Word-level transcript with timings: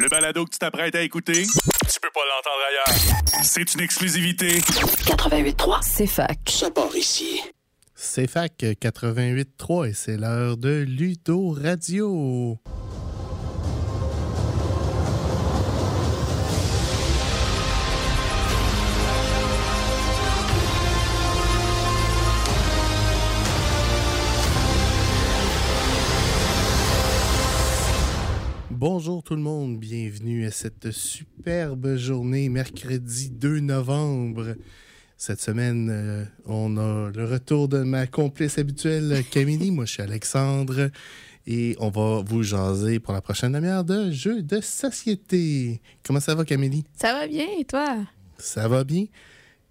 Le 0.00 0.08
balado 0.08 0.46
que 0.46 0.50
tu 0.50 0.58
t'apprêtes 0.58 0.94
à 0.94 1.02
écouter, 1.02 1.42
tu 1.42 2.00
peux 2.00 2.08
pas 2.14 2.20
l'entendre 2.24 2.62
ailleurs. 2.70 3.44
C'est 3.44 3.74
une 3.74 3.82
exclusivité. 3.82 4.60
88.3, 4.60 5.80
c'est 5.82 6.06
fac. 6.06 6.38
Ça 6.48 6.70
part 6.70 6.96
ici. 6.96 7.42
C'est 7.94 8.26
FAC 8.26 8.62
88.3 8.80 9.90
et 9.90 9.92
c'est 9.92 10.16
l'heure 10.16 10.56
de 10.56 10.86
Ludo 10.88 11.50
Radio. 11.50 12.58
Bonjour 28.80 29.22
tout 29.22 29.36
le 29.36 29.42
monde, 29.42 29.78
bienvenue 29.78 30.46
à 30.46 30.50
cette 30.50 30.90
superbe 30.90 31.96
journée 31.96 32.48
mercredi 32.48 33.28
2 33.28 33.60
novembre. 33.60 34.54
Cette 35.18 35.42
semaine, 35.42 35.90
euh, 35.92 36.24
on 36.46 36.78
a 36.78 37.10
le 37.14 37.26
retour 37.26 37.68
de 37.68 37.82
ma 37.82 38.06
complice 38.06 38.56
habituelle, 38.56 39.22
Camille. 39.30 39.70
Moi, 39.70 39.84
je 39.84 39.92
suis 39.92 40.02
Alexandre. 40.02 40.88
Et 41.46 41.76
on 41.78 41.90
va 41.90 42.22
vous 42.24 42.42
jaser 42.42 43.00
pour 43.00 43.12
la 43.12 43.20
prochaine 43.20 43.52
demi-heure 43.52 43.84
de 43.84 44.10
jeux 44.12 44.40
de 44.40 44.62
société. 44.62 45.82
Comment 46.02 46.20
ça 46.20 46.34
va, 46.34 46.46
Camille? 46.46 46.84
Ça 46.96 47.12
va 47.12 47.26
bien, 47.26 47.48
et 47.58 47.66
toi? 47.66 47.98
Ça 48.38 48.66
va 48.66 48.82
bien. 48.84 49.04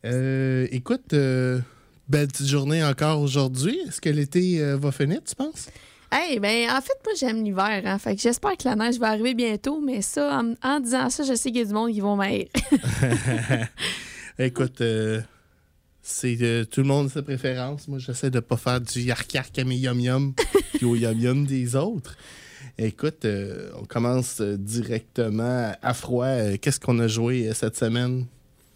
Euh, 0.06 0.68
écoute, 0.70 1.14
euh, 1.14 1.60
belle 2.08 2.28
petite 2.28 2.46
journée 2.46 2.84
encore 2.84 3.20
aujourd'hui. 3.22 3.76
Est-ce 3.88 4.02
que 4.02 4.10
l'été 4.12 4.62
va 4.76 4.92
finir, 4.92 5.24
tu 5.24 5.34
penses? 5.34 5.68
Hey, 6.12 6.40
ben, 6.40 6.72
en 6.72 6.82
fait, 6.82 6.94
moi, 7.06 7.14
j'aime 7.20 7.44
l'hiver. 7.44 7.82
Hein, 7.86 8.00
fait 8.00 8.16
que 8.16 8.22
j'espère 8.22 8.58
que 8.58 8.68
la 8.68 8.76
neige 8.76 8.98
va 8.98 9.10
arriver 9.10 9.36
bientôt, 9.36 9.80
mais 9.80 10.02
ça, 10.02 10.42
en, 10.42 10.54
en 10.64 10.80
disant 10.80 11.10
ça, 11.10 11.24
je 11.24 11.36
sais 11.36 11.50
qu'il 11.50 11.60
y 11.60 11.62
a 11.62 11.66
du 11.66 11.74
monde 11.74 11.92
qui 11.92 12.00
vont 12.00 12.16
m'haïr. 12.16 12.48
Écoute, 14.40 14.82
euh, 14.82 15.22
c'est 16.02 16.38
euh, 16.42 16.66
tout 16.66 16.82
le 16.82 16.88
monde 16.88 17.08
a 17.08 17.10
ses 17.10 17.22
préférences. 17.22 17.88
Moi, 17.88 18.00
j'essaie 18.00 18.32
de 18.32 18.40
pas 18.40 18.58
faire 18.58 18.82
du 18.82 19.02
yark-yark 19.02 19.60
à 19.60 19.64
mes 19.66 19.76
yum-yum 19.76 20.34
puis 20.74 20.86
au 20.86 20.96
yum-yum 20.96 21.46
des 21.46 21.76
autres. 21.76 22.16
Écoute, 22.78 23.26
euh, 23.26 23.70
on 23.80 23.84
commence 23.84 24.40
directement 24.42 25.74
à 25.82 25.94
froid. 25.94 26.56
Qu'est-ce 26.62 26.80
qu'on 26.80 26.98
a 27.00 27.08
joué 27.08 27.52
cette 27.54 27.76
semaine? 27.76 28.26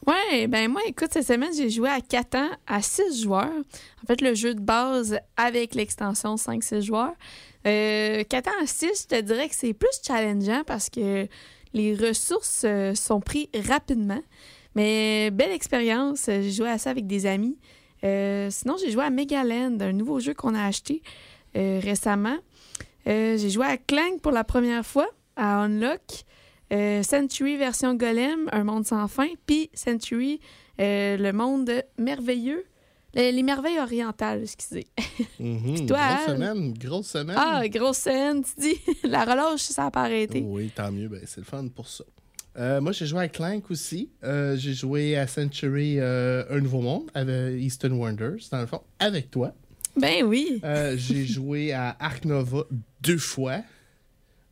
Ouais, 0.08 0.48
ben, 0.48 0.72
moi, 0.72 0.82
écoute, 0.88 1.10
cette 1.12 1.28
semaine, 1.28 1.52
j'ai 1.56 1.70
joué 1.70 1.90
à 1.90 2.02
Catan 2.02 2.50
à 2.68 2.82
6 2.82 3.24
joueurs. 3.24 3.50
En 4.04 4.08
fait, 4.08 4.22
le 4.22 4.34
jeu 4.34 4.54
de 4.54 4.62
base 4.62 5.20
avec 5.38 5.76
l'extension 5.76 6.36
5-6 6.36 6.82
joueurs. 6.82 7.14
Euh, 7.66 8.24
Catan 8.24 8.52
à 8.62 8.68
6, 8.68 9.08
je 9.10 9.16
te 9.16 9.22
dirais 9.22 9.50
que 9.50 9.56
c'est 9.56 9.74
plus 9.74 9.90
challengeant 10.06 10.64
parce 10.66 10.90
que 10.90 11.28
les 11.74 11.96
ressources 11.96 12.64
euh, 12.66 12.94
sont 12.96 13.20
prises 13.20 13.48
rapidement. 13.68 14.22
Mais 14.76 15.32
belle 15.32 15.52
expérience. 15.52 16.26
J'ai 16.28 16.52
joué 16.52 16.70
à 16.70 16.78
ça 16.78 16.90
avec 16.90 17.08
des 17.08 17.26
amis. 17.26 17.58
Euh, 18.04 18.50
sinon, 18.52 18.76
j'ai 18.78 18.92
joué 18.92 19.04
à 19.04 19.10
Megaland, 19.10 19.78
un 19.80 19.94
nouveau 19.94 20.20
jeu 20.20 20.34
qu'on 20.34 20.56
a 20.56 20.66
acheté 20.66 21.02
euh, 21.56 21.80
récemment. 21.82 22.38
Euh, 23.08 23.38
j'ai 23.38 23.50
joué 23.50 23.66
à 23.66 23.78
Clank 23.78 24.22
pour 24.22 24.32
la 24.32 24.44
première 24.44 24.86
fois, 24.86 25.08
à 25.36 25.64
Unlock. 25.64 26.26
Euh, 26.74 27.04
Century 27.04 27.58
version 27.58 27.94
Golem, 27.96 28.50
Un 28.52 28.64
monde 28.64 28.86
sans 28.86 29.08
fin. 29.08 29.28
Puis 29.46 29.70
Century, 29.74 30.40
euh, 30.82 31.18
le 31.18 31.32
monde 31.32 31.72
merveilleux. 31.98 32.66
Les, 33.16 33.32
les 33.32 33.44
merveilles 33.44 33.80
orientales, 33.80 34.42
excusez. 34.42 34.88
Mhm, 35.40 35.86
toi, 35.88 36.00
grosse 36.00 36.26
semaine, 36.26 36.74
grosse 36.74 37.08
semaine. 37.08 37.36
Ah, 37.38 37.68
grosse 37.68 37.98
scène, 37.98 38.44
tu 38.44 38.60
dis. 38.60 38.82
la 39.04 39.24
relâche, 39.24 39.62
ça 39.62 39.84
n'a 39.84 39.92
pas 39.92 40.04
arrêté. 40.04 40.42
Oui, 40.44 40.72
tant 40.76 40.92
mieux. 40.92 41.08
Ben, 41.08 41.22
c'est 41.26 41.42
le 41.42 41.46
fun 41.46 41.68
pour 41.68 41.88
ça. 41.88 42.04
Euh, 42.58 42.82
moi, 42.82 42.92
j'ai 42.92 43.06
joué 43.06 43.22
à 43.22 43.28
Clank 43.28 43.70
aussi. 43.70 44.10
Euh, 44.24 44.56
j'ai 44.58 44.74
joué 44.74 45.16
à 45.16 45.28
Century 45.28 46.00
euh, 46.00 46.44
Un 46.50 46.60
Nouveau 46.60 46.82
Monde, 46.82 47.10
avec 47.14 47.62
Eastern 47.62 47.94
Wonders, 47.94 48.50
dans 48.52 48.62
le 48.62 48.68
fond, 48.68 48.82
avec 49.00 49.32
toi. 49.32 49.54
Ben 49.96 50.24
oui. 50.24 50.60
J'ai 50.96 51.26
joué 51.26 51.72
à 51.72 51.96
Ark 52.00 52.26
Nova 52.26 52.64
deux 53.02 53.18
fois. 53.18 53.62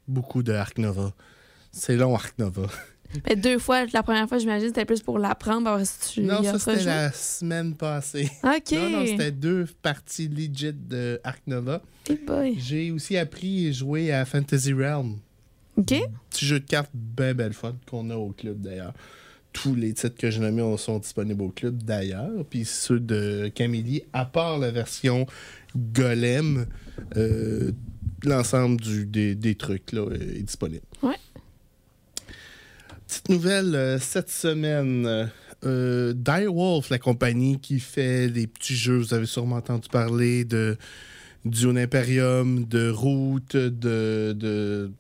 Beaucoup 0.08 0.44
de 0.44 0.52
Ark 0.53 0.78
Nova. 0.78 1.14
C'est 1.72 1.96
long, 1.96 2.16
Ark 2.16 2.34
Nova. 2.38 2.68
Ben, 3.26 3.38
deux 3.38 3.59
fois, 3.59 3.86
la 3.92 4.04
première 4.04 4.28
fois, 4.30 4.38
j'imagine, 4.38 4.70
c'était 4.70 4.86
plus 4.86 5.02
pour 5.02 5.20
l'apprendre. 5.20 5.68
Alors, 5.68 5.86
si 5.86 6.14
tu 6.14 6.22
non, 6.22 6.42
ça, 6.44 6.58
c'était 6.58 6.86
la 6.86 7.12
semaine 7.12 7.76
passée. 7.76 8.32
OK. 8.44 8.72
Non, 8.72 8.90
non, 8.90 9.06
c'était 9.06 9.32
deux 9.32 9.68
parties 9.82 10.30
legit 10.30 10.72
de 10.74 11.20
Ark 11.26 11.42
Nova. 11.46 11.82
Hey. 12.09 12.58
J'ai 12.58 12.92
aussi 12.92 13.18
appris 13.18 13.68
et 13.68 13.74
joué 13.74 14.14
à 14.14 14.24
Fantasy 14.24 14.72
Realm. 14.72 15.18
OK. 15.78 15.94
Petit 16.30 16.46
jeu 16.46 16.59
de 16.59 16.66
cartes 16.66 16.92
ben 16.94 17.34
belle 17.34 17.54
fun 17.54 17.76
qu'on 17.90 18.09
a 18.09 18.16
au 18.16 18.32
club 18.32 18.62
d'ailleurs. 18.62 18.94
Tous 19.53 19.76
les 19.76 19.94
titres 19.94 20.16
que 20.16 20.32
j'ai 20.32 20.40
nommés 20.40 20.78
sont 20.78 21.00
disponibles 21.00 21.42
au 21.44 21.50
club 21.50 21.84
d'ailleurs. 21.84 22.46
Puis 22.50 22.64
ceux 22.64 23.02
de 23.02 23.52
Camille, 23.53 24.03
à 24.14 24.24
part 24.24 24.58
la 24.58 24.72
version 24.72 25.26
Golem, 25.76 26.66
euh, 27.18 27.72
l'ensemble 28.24 28.80
des, 29.08 29.36
des 29.36 29.56
trucs 29.56 29.92
là, 29.92 30.09
est 30.14 30.44
disponible. 30.44 30.86
Ouais. 31.03 31.18
Petite 33.12 33.28
nouvelle 33.28 33.76
euh, 33.76 34.00
cette 34.00 34.30
semaine. 34.30 35.30
Euh, 35.66 36.14
Direwolf, 36.14 36.90
la 36.90 36.98
compagnie 36.98 37.60
qui 37.60 37.82
fait 37.82 38.30
des 38.30 38.48
petits 38.48 38.74
jeux, 38.74 39.00
vous 39.00 39.14
avez 39.14 39.26
sûrement 39.26 39.58
entendu 39.58 39.90
parler 39.90 40.46
de 40.46 40.78
Dune 41.44 41.78
Imperium, 41.78 42.64
de 42.64 42.90
Route, 42.90 43.58
de, 43.58 44.34
de 44.34 44.92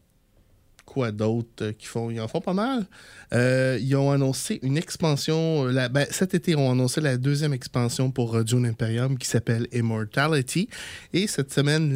quoi 0.85 1.13
d'autre 1.13 1.47
euh, 1.61 1.71
qui 1.71 1.85
font? 1.87 2.11
Ils 2.11 2.19
en 2.19 2.27
font 2.27 2.41
pas 2.41 2.53
mal. 2.53 2.85
Euh, 3.31 3.79
ils 3.81 3.95
ont 3.95 4.11
annoncé 4.11 4.59
une 4.61 4.77
expansion. 4.77 5.69
euh, 5.69 5.87
ben, 5.87 6.05
cet 6.11 6.33
été, 6.33 6.51
ils 6.51 6.57
ont 6.57 6.69
annoncé 6.69 6.99
la 6.99 7.15
deuxième 7.15 7.53
expansion 7.53 8.11
pour 8.11 8.35
euh, 8.35 8.43
Dune 8.43 8.65
Imperium 8.65 9.17
qui 9.17 9.29
s'appelle 9.29 9.67
Immortality. 9.71 10.67
Et 11.13 11.27
cette 11.27 11.53
semaine, 11.53 11.95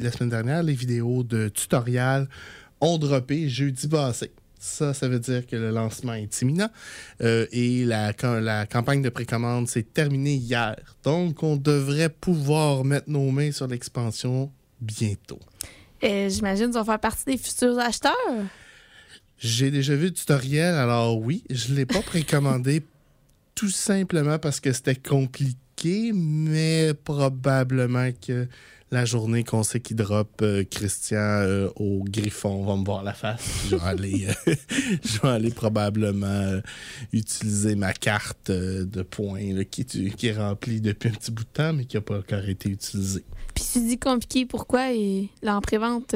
la 0.00 0.10
semaine 0.10 0.30
dernière, 0.30 0.64
les 0.64 0.74
vidéos 0.74 1.22
de 1.22 1.48
tutoriel 1.48 2.26
ont 2.80 2.98
droppé 2.98 3.48
jeudi 3.48 3.86
passé. 3.86 4.32
Ça, 4.64 4.94
ça 4.94 5.08
veut 5.08 5.18
dire 5.18 5.46
que 5.46 5.56
le 5.56 5.70
lancement 5.70 6.14
est 6.14 6.40
imminent. 6.40 6.70
Euh, 7.20 7.46
et 7.52 7.84
la, 7.84 8.12
la 8.40 8.64
campagne 8.64 9.02
de 9.02 9.10
précommande 9.10 9.68
s'est 9.68 9.82
terminée 9.82 10.36
hier. 10.36 10.76
Donc, 11.02 11.42
on 11.42 11.56
devrait 11.56 12.08
pouvoir 12.08 12.82
mettre 12.82 13.10
nos 13.10 13.30
mains 13.30 13.52
sur 13.52 13.66
l'expansion 13.66 14.50
bientôt. 14.80 15.38
Euh, 16.02 16.30
j'imagine 16.30 16.68
que 16.68 16.72
tu 16.72 16.78
vas 16.78 16.84
faire 16.84 16.98
partie 16.98 17.26
des 17.26 17.36
futurs 17.36 17.78
acheteurs. 17.78 18.14
J'ai 19.36 19.70
déjà 19.70 19.94
vu 19.94 20.06
le 20.06 20.12
tutoriel, 20.14 20.74
alors 20.74 21.18
oui, 21.20 21.44
je 21.50 21.70
ne 21.70 21.76
l'ai 21.76 21.86
pas 21.86 22.00
précommandé 22.00 22.82
tout 23.54 23.68
simplement 23.68 24.38
parce 24.38 24.60
que 24.60 24.72
c'était 24.72 24.96
compliqué, 24.96 26.12
mais 26.14 26.94
probablement 27.04 28.10
que 28.26 28.48
la 28.90 29.04
journée 29.04 29.42
qu'on 29.42 29.62
sait 29.64 29.80
qu'il 29.80 29.96
drop 29.96 30.40
euh, 30.42 30.62
Christian 30.70 31.16
euh, 31.18 31.68
au 31.76 32.04
Griffon 32.06 32.64
va 32.64 32.76
me 32.76 32.84
voir 32.84 33.02
la 33.02 33.12
face. 33.14 33.64
Je 33.68 33.76
vais 33.76 33.82
aller, 33.82 34.26
euh, 34.48 34.54
je 35.04 35.20
vais 35.20 35.28
aller 35.28 35.50
probablement 35.50 36.60
utiliser 37.12 37.74
ma 37.74 37.92
carte 37.92 38.50
de 38.50 39.02
points 39.02 39.52
là, 39.52 39.64
qui, 39.64 39.80
est- 39.82 40.14
qui 40.16 40.26
est 40.28 40.36
remplie 40.36 40.80
depuis 40.80 41.08
un 41.08 41.12
petit 41.12 41.30
bout 41.32 41.42
de 41.44 41.48
temps, 41.48 41.72
mais 41.72 41.84
qui 41.86 41.96
n'a 41.96 42.02
pas 42.02 42.18
encore 42.18 42.48
été 42.48 42.68
utilisée. 42.70 43.24
Puis 43.54 43.64
tu 43.72 43.80
dis 43.86 43.98
compliqué, 43.98 44.46
pourquoi? 44.46 44.92
Et 44.92 45.28
là, 45.42 45.56
en 45.56 45.60
prévente, 45.60 46.14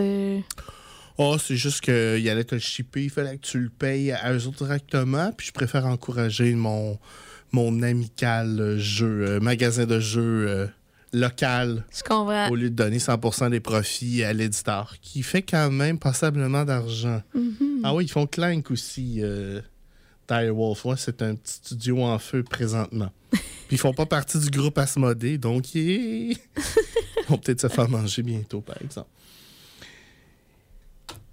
Oh, 1.21 1.37
c'est 1.37 1.57
juste 1.57 1.81
qu'il 1.81 2.29
allait 2.29 2.45
te 2.45 2.55
le 2.55 2.61
shipper, 2.61 3.03
il 3.05 3.11
fallait 3.11 3.39
que 3.39 3.47
tu 3.47 3.59
le 3.59 3.71
payes 3.71 4.13
à 4.13 4.33
eux 4.33 4.47
autres 4.47 4.65
directement, 4.65 5.33
puis 5.37 5.49
je 5.49 5.53
préfère 5.53 5.85
encourager 5.87 6.55
mon, 6.55 6.97
mon 7.51 7.83
amical 7.83 8.77
jeu, 8.79 9.25
euh, 9.27 9.41
magasin 9.41 9.85
de 9.85 9.99
jeux 9.99 10.69
local, 11.13 11.85
je 11.97 12.03
comprends. 12.03 12.49
au 12.51 12.55
lieu 12.55 12.71
de 12.71 12.75
donner 12.75 12.99
100% 12.99 13.51
des 13.51 13.61
profits 13.61 14.23
à 14.25 14.33
l'éditeur, 14.33 14.95
qui 15.01 15.23
fait 15.23 15.43
quand 15.43 15.71
même 15.71 15.99
passablement 15.99 16.65
d'argent. 16.65 17.23
Mhm. 17.35 17.81
Ah 17.85 17.95
oui, 17.95 18.05
ils 18.05 18.11
font 18.11 18.27
Clank 18.27 18.71
aussi, 18.71 19.19
euh, 19.23 19.61
Direwolf. 20.29 20.85
Ouais, 20.85 20.97
c'est 20.97 21.23
un 21.23 21.35
petit 21.35 21.55
studio 21.55 22.03
en 22.03 22.19
feu 22.19 22.43
présentement. 22.43 23.11
Puis 23.31 23.77
ils 23.77 23.79
font 23.79 23.95
pas 23.95 24.07
partie 24.07 24.39
du 24.39 24.51
groupe 24.51 24.79
Asmodée, 24.79 25.39
donc 25.39 25.75
ils 25.75 26.37
vont 27.29 27.39
peut-être 27.39 27.61
se 27.61 27.69
faire 27.69 27.89
manger 27.89 28.23
bientôt, 28.23 28.61
par 28.61 28.77
exemple. 28.83 29.09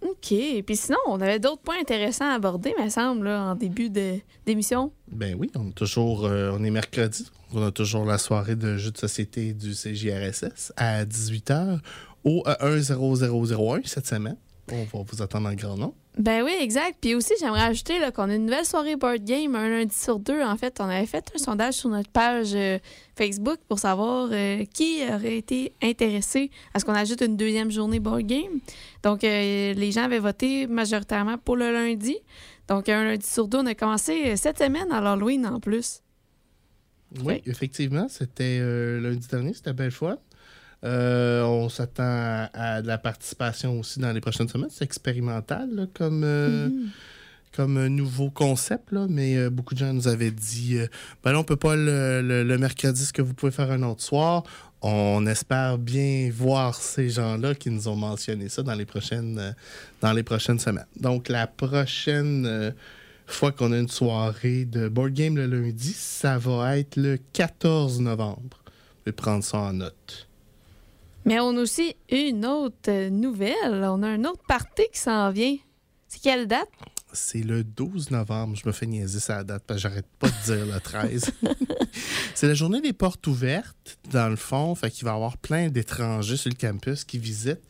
OK. 0.06 0.64
Puis 0.66 0.76
sinon, 0.76 0.98
on 1.08 1.20
avait 1.22 1.40
d'autres 1.40 1.62
points 1.62 1.80
intéressants 1.80 2.30
à 2.30 2.34
aborder, 2.34 2.74
me 2.82 2.90
semble, 2.90 3.26
là, 3.26 3.44
en 3.44 3.56
début 3.56 3.90
d'émission. 3.90 4.92
Ben 5.12 5.36
oui, 5.40 5.52
on 5.56 5.70
est 5.70 5.74
toujours, 5.74 6.26
euh, 6.26 6.52
on 6.54 6.64
est 6.64 6.70
mercredi. 6.72 7.30
On 7.54 7.64
a 7.64 7.72
toujours 7.72 8.06
la 8.06 8.18
soirée 8.18 8.56
de 8.56 8.78
jeux 8.78 8.92
de 8.92 8.98
société 8.98 9.54
du 9.54 9.74
CJRSS 9.74 10.74
à 10.78 11.06
18h 11.06 11.80
au 12.24 12.44
euh, 12.48 12.56
10001 12.60 13.82
cette 13.86 14.08
semaine. 14.08 14.38
On 14.72 14.84
va 14.84 15.06
vous 15.08 15.22
attendre 15.22 15.48
en 15.48 15.54
grand 15.54 15.78
nom. 15.78 15.94
Ben 16.18 16.44
oui, 16.44 16.54
exact. 16.60 16.98
Puis 17.02 17.14
aussi, 17.14 17.34
j'aimerais 17.40 17.62
ajouter 17.62 18.00
qu'on 18.16 18.30
a 18.30 18.36
une 18.36 18.46
nouvelle 18.46 18.66
soirée 18.66 18.96
board 18.96 19.24
game 19.24 19.54
un 19.56 19.70
lundi 19.70 19.96
sur 19.96 20.18
deux. 20.18 20.42
En 20.42 20.56
fait, 20.56 20.80
on 20.80 20.86
avait 20.86 21.06
fait 21.06 21.30
un 21.36 21.38
sondage 21.38 21.76
sur 21.76 21.90
notre 21.90 22.10
page 22.10 22.54
euh, 22.56 22.80
Facebook 23.18 23.60
pour 23.68 23.80
savoir 23.80 24.30
euh, 24.32 24.64
qui 24.74 25.02
aurait 25.08 25.38
été 25.38 25.74
intéressé 25.84 26.52
à 26.74 26.80
ce 26.80 26.86
qu'on 26.86 26.94
ajoute 26.94 27.22
une 27.22 27.36
deuxième 27.36 27.70
journée 27.70 28.00
board 28.00 28.22
game. 28.22 28.60
Donc, 29.04 29.24
euh, 29.24 29.74
les 29.74 29.92
gens 29.92 30.04
avaient 30.04 30.20
voté 30.20 30.68
majoritairement 30.68 31.38
pour 31.38 31.58
le 31.58 31.72
lundi. 31.72 32.18
Donc, 32.68 32.88
un 32.88 33.04
lundi 33.04 33.28
sur 33.28 33.48
deux, 33.48 33.60
on 33.60 33.66
a 33.66 33.76
commencé 33.76 34.36
cette 34.38 34.58
semaine 34.58 34.92
à 34.92 35.02
l'Halloween 35.02 35.46
en 35.46 35.60
plus. 35.60 36.02
Oui, 37.24 37.42
effectivement, 37.46 38.08
c'était 38.10 38.60
lundi 39.00 39.28
dernier, 39.28 39.54
c'était 39.54 39.74
belle 39.74 39.92
fois. 39.92 40.18
Euh, 40.86 41.42
on 41.44 41.68
s'attend 41.68 42.48
à, 42.54 42.82
de 42.82 42.88
la 42.88 43.00
participation 43.00 43.80
aussi 43.80 44.00
dans 44.00 44.12
les 44.12 44.22
prochaines 44.22 44.48
semaines. 44.48 44.70
C'est 44.70 44.86
expérimental 44.86 45.88
comme, 45.96 46.24
euh, 46.24 46.70
mhm. 46.70 46.90
comme 47.56 47.88
nouveau 47.88 48.30
concept, 48.30 48.92
là, 48.92 49.08
mais 49.10 49.36
euh, 49.36 49.50
beaucoup 49.50 49.74
de 49.74 49.80
gens 49.80 49.94
nous 49.94 50.08
avaient 50.08 50.32
dit 50.32 50.78
ben 51.24 51.32
là, 51.32 51.40
on 51.40 51.44
peut 51.44 51.56
pas 51.56 51.76
le, 51.76 52.58
mercredi, 52.60 53.06
ce 53.06 53.14
que 53.14 53.24
vous 53.24 53.34
pouvez 53.34 53.52
faire 53.52 53.72
un 53.72 53.82
autre 53.84 54.04
soir. 54.04 54.44
On 54.84 55.26
espère 55.26 55.80
bien 55.80 56.30
voir 56.32 56.76
ces 56.76 57.10
gens-là 57.10 57.56
qui 57.56 57.72
nous 57.72 57.88
ont 57.88 57.96
mentionné 57.96 58.50
ça 58.50 58.62
dans 58.62 58.76
les 58.76 58.86
prochaines, 58.86 59.56
dans 60.02 60.14
les 60.14 60.22
prochaines 60.22 60.60
semaines. 60.60 60.86
Donc, 61.00 61.28
la 61.30 61.48
prochaine 61.48 62.76
fois 63.26 63.52
qu'on 63.52 63.72
a 63.72 63.80
une 63.80 63.90
soirée 63.90 64.66
de 64.66 64.88
board 64.88 65.14
game 65.14 65.36
le 65.36 65.48
lundi, 65.48 65.92
ça 65.94 66.38
va 66.38 66.78
être 66.78 66.98
le 66.98 67.18
14 67.34 68.00
novembre. 68.02 68.62
Je 69.00 69.10
vais 69.10 69.12
prendre 69.12 69.44
ça 69.44 69.58
en 69.58 69.74
note. 69.74 70.28
Mais 71.26 71.40
on 71.40 71.58
a 71.58 71.62
aussi 71.62 71.96
une 72.10 72.46
autre 72.46 73.10
nouvelle. 73.10 73.84
On 73.84 74.04
a 74.04 74.08
un 74.08 74.24
autre 74.26 74.44
party 74.48 74.84
qui 74.94 75.00
s'en 75.00 75.32
vient. 75.32 75.58
C'est 76.08 76.22
quelle 76.22 76.48
date? 76.48 76.70
C'est 77.14 77.42
le 77.42 77.64
12 77.64 78.12
novembre. 78.12 78.56
Je 78.56 78.68
me 78.68 78.72
fais 78.72 78.86
niaiser 78.86 79.20
ça 79.20 79.44
date 79.44 79.64
parce 79.66 79.82
que 79.82 79.90
j'arrête 79.90 80.08
pas 80.20 80.28
de 80.28 80.54
dire 80.54 80.66
le 80.66 80.80
13. 80.80 81.32
c'est 82.36 82.48
la 82.48 82.54
journée 82.54 82.82
des 82.82 82.94
portes 82.94 83.26
ouvertes, 83.26 83.98
dans 84.12 84.30
le 84.30 84.36
fond. 84.36 84.76
Fait 84.76 84.92
qu'il 84.92 85.06
va 85.06 85.12
y 85.12 85.16
avoir 85.16 85.38
plein 85.38 85.70
d'étrangers 85.70 86.38
sur 86.38 86.52
le 86.52 86.56
campus 86.56 87.04
qui 87.04 87.18
visitent. 87.18 87.64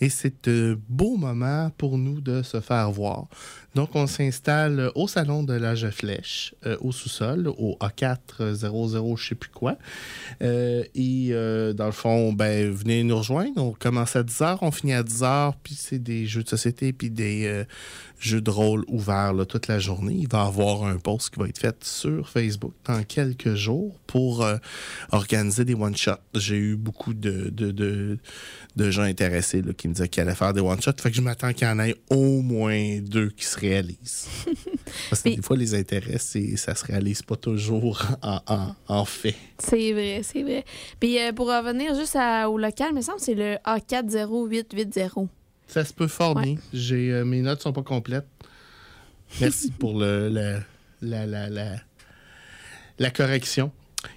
Et 0.00 0.08
c'est 0.08 0.48
un 0.48 0.76
beau 0.88 1.16
moment 1.16 1.70
pour 1.76 1.98
nous 1.98 2.20
de 2.20 2.42
se 2.42 2.60
faire 2.60 2.90
voir. 2.90 3.28
Donc, 3.74 3.94
on 3.94 4.06
s'installe 4.06 4.90
au 4.94 5.08
salon 5.08 5.44
de 5.44 5.54
l'âge 5.54 5.88
flèche, 5.88 6.54
euh, 6.66 6.76
au 6.80 6.92
sous-sol, 6.92 7.48
au 7.48 7.78
A400, 7.80 9.16
je 9.16 9.28
sais 9.28 9.34
plus 9.34 9.50
quoi. 9.50 9.78
Euh, 10.42 10.84
et 10.94 11.28
euh, 11.30 11.72
dans 11.72 11.86
le 11.86 11.92
fond, 11.92 12.34
ben, 12.34 12.70
venez 12.70 13.02
nous 13.02 13.16
rejoindre. 13.16 13.52
On 13.56 13.72
commence 13.72 14.14
à 14.14 14.22
10h, 14.22 14.58
on 14.60 14.70
finit 14.70 14.92
à 14.92 15.02
10h, 15.02 15.54
puis 15.62 15.74
c'est 15.74 15.98
des 15.98 16.26
jeux 16.26 16.42
de 16.42 16.48
société, 16.48 16.92
puis 16.92 17.08
des 17.08 17.64
jeux 18.20 18.42
de 18.42 18.50
rôle 18.50 18.84
ouverts 18.88 19.32
toute 19.48 19.68
la 19.68 19.78
journée. 19.78 20.16
Il 20.18 20.28
va 20.28 20.44
y 20.44 20.46
avoir 20.46 20.84
un 20.84 20.98
post 20.98 21.30
qui 21.30 21.40
va 21.40 21.48
être 21.48 21.58
fait 21.58 21.82
sur 21.82 22.28
Facebook 22.28 22.74
dans 22.84 23.02
quelques 23.04 23.54
jours 23.54 23.98
pour 24.06 24.46
organiser 25.10 25.64
des 25.64 25.74
one-shots. 25.74 26.12
J'ai 26.34 26.56
eu 26.56 26.76
beaucoup 26.76 27.14
de, 27.14 27.48
de, 27.50 27.70
de, 28.76 28.90
gens 28.90 29.02
intéressés 29.02 29.62
qui 29.76 29.88
me 29.88 29.94
disaient 29.94 30.08
qu'ils 30.08 30.22
allaient 30.22 30.34
faire 30.34 30.52
des 30.52 30.60
one-shots. 30.60 30.92
Fait 31.00 31.10
que 31.10 31.16
je 31.16 31.22
m'attends 31.22 31.52
qu'il 31.52 31.66
y 31.66 31.70
en 31.70 31.80
ait 31.80 31.96
au 32.10 32.42
moins 32.42 32.98
deux 33.00 33.30
qui 33.30 33.44
seraient 33.44 33.61
réalise. 33.62 34.28
Parce 35.10 35.22
que 35.22 35.30
des 35.30 35.42
fois, 35.42 35.56
les 35.56 35.74
intérêts, 35.74 36.18
ça 36.18 36.74
se 36.74 36.84
réalise 36.84 37.22
pas 37.22 37.36
toujours 37.36 38.02
en, 38.22 39.04
fait. 39.04 39.34
C'est 39.58 39.92
vrai, 39.92 40.20
c'est 40.22 40.42
vrai. 40.42 40.64
Puis 41.00 41.18
euh, 41.18 41.32
pour 41.32 41.46
revenir 41.46 41.94
juste 41.94 42.16
au 42.16 42.58
local, 42.58 42.88
il 42.90 42.96
me 42.96 43.00
semble 43.00 43.18
que 43.18 43.24
c'est 43.24 43.34
le 43.34 43.54
A40880. 43.64 45.28
Ça 45.66 45.84
se 45.84 45.92
peut 45.92 46.08
fort 46.08 46.34
bien. 46.34 46.56
J'ai, 46.72 47.12
euh, 47.12 47.24
mes 47.24 47.40
notes 47.40 47.62
sont 47.62 47.72
pas 47.72 47.82
complètes. 47.82 48.26
Merci 49.40 49.70
pour 49.78 49.98
le, 49.98 50.28
la, 51.00 51.26
la, 51.26 51.48
la, 52.98 53.10
correction. 53.10 53.72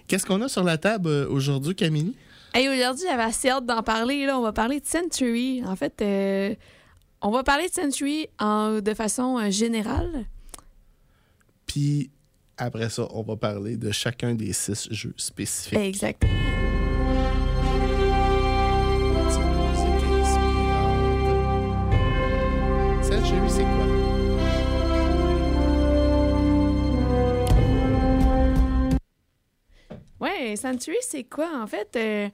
Qu'est-ce 0.07 0.25
qu'on 0.25 0.41
a 0.41 0.49
sur 0.49 0.63
la 0.63 0.77
table 0.77 1.07
euh, 1.07 1.27
aujourd'hui, 1.29 1.75
Camille? 1.75 2.13
aujourd'hui, 2.55 3.05
j'avais 3.09 3.23
assez 3.23 3.49
hâte 3.49 3.65
d'en 3.65 3.83
parler. 3.83 4.25
Là. 4.25 4.37
On 4.37 4.41
va 4.41 4.53
parler 4.53 4.79
de 4.79 4.85
Century. 4.85 5.61
En 5.65 5.75
fait, 5.75 6.01
on 7.25 7.31
va 7.31 7.43
parler 7.43 7.67
de 7.67 7.73
Century 7.73 8.27
en, 8.39 8.81
de 8.81 8.93
façon 8.93 9.39
euh, 9.39 9.49
générale. 9.49 10.25
Puis 11.65 12.11
après 12.55 12.89
ça, 12.89 13.07
on 13.11 13.23
va 13.23 13.35
parler 13.35 13.77
de 13.77 13.91
chacun 13.91 14.35
des 14.35 14.53
six 14.53 14.87
jeux 14.91 15.15
spécifiques. 15.17 15.79
Exactement. 15.79 16.31
C'est 23.47 23.63
quoi? 23.63 23.85
Ouais, 30.19 30.55
Century, 30.55 30.97
c'est 31.01 31.23
quoi? 31.23 31.61
En 31.61 31.67
fait, 31.67 31.95
euh, 31.95 32.29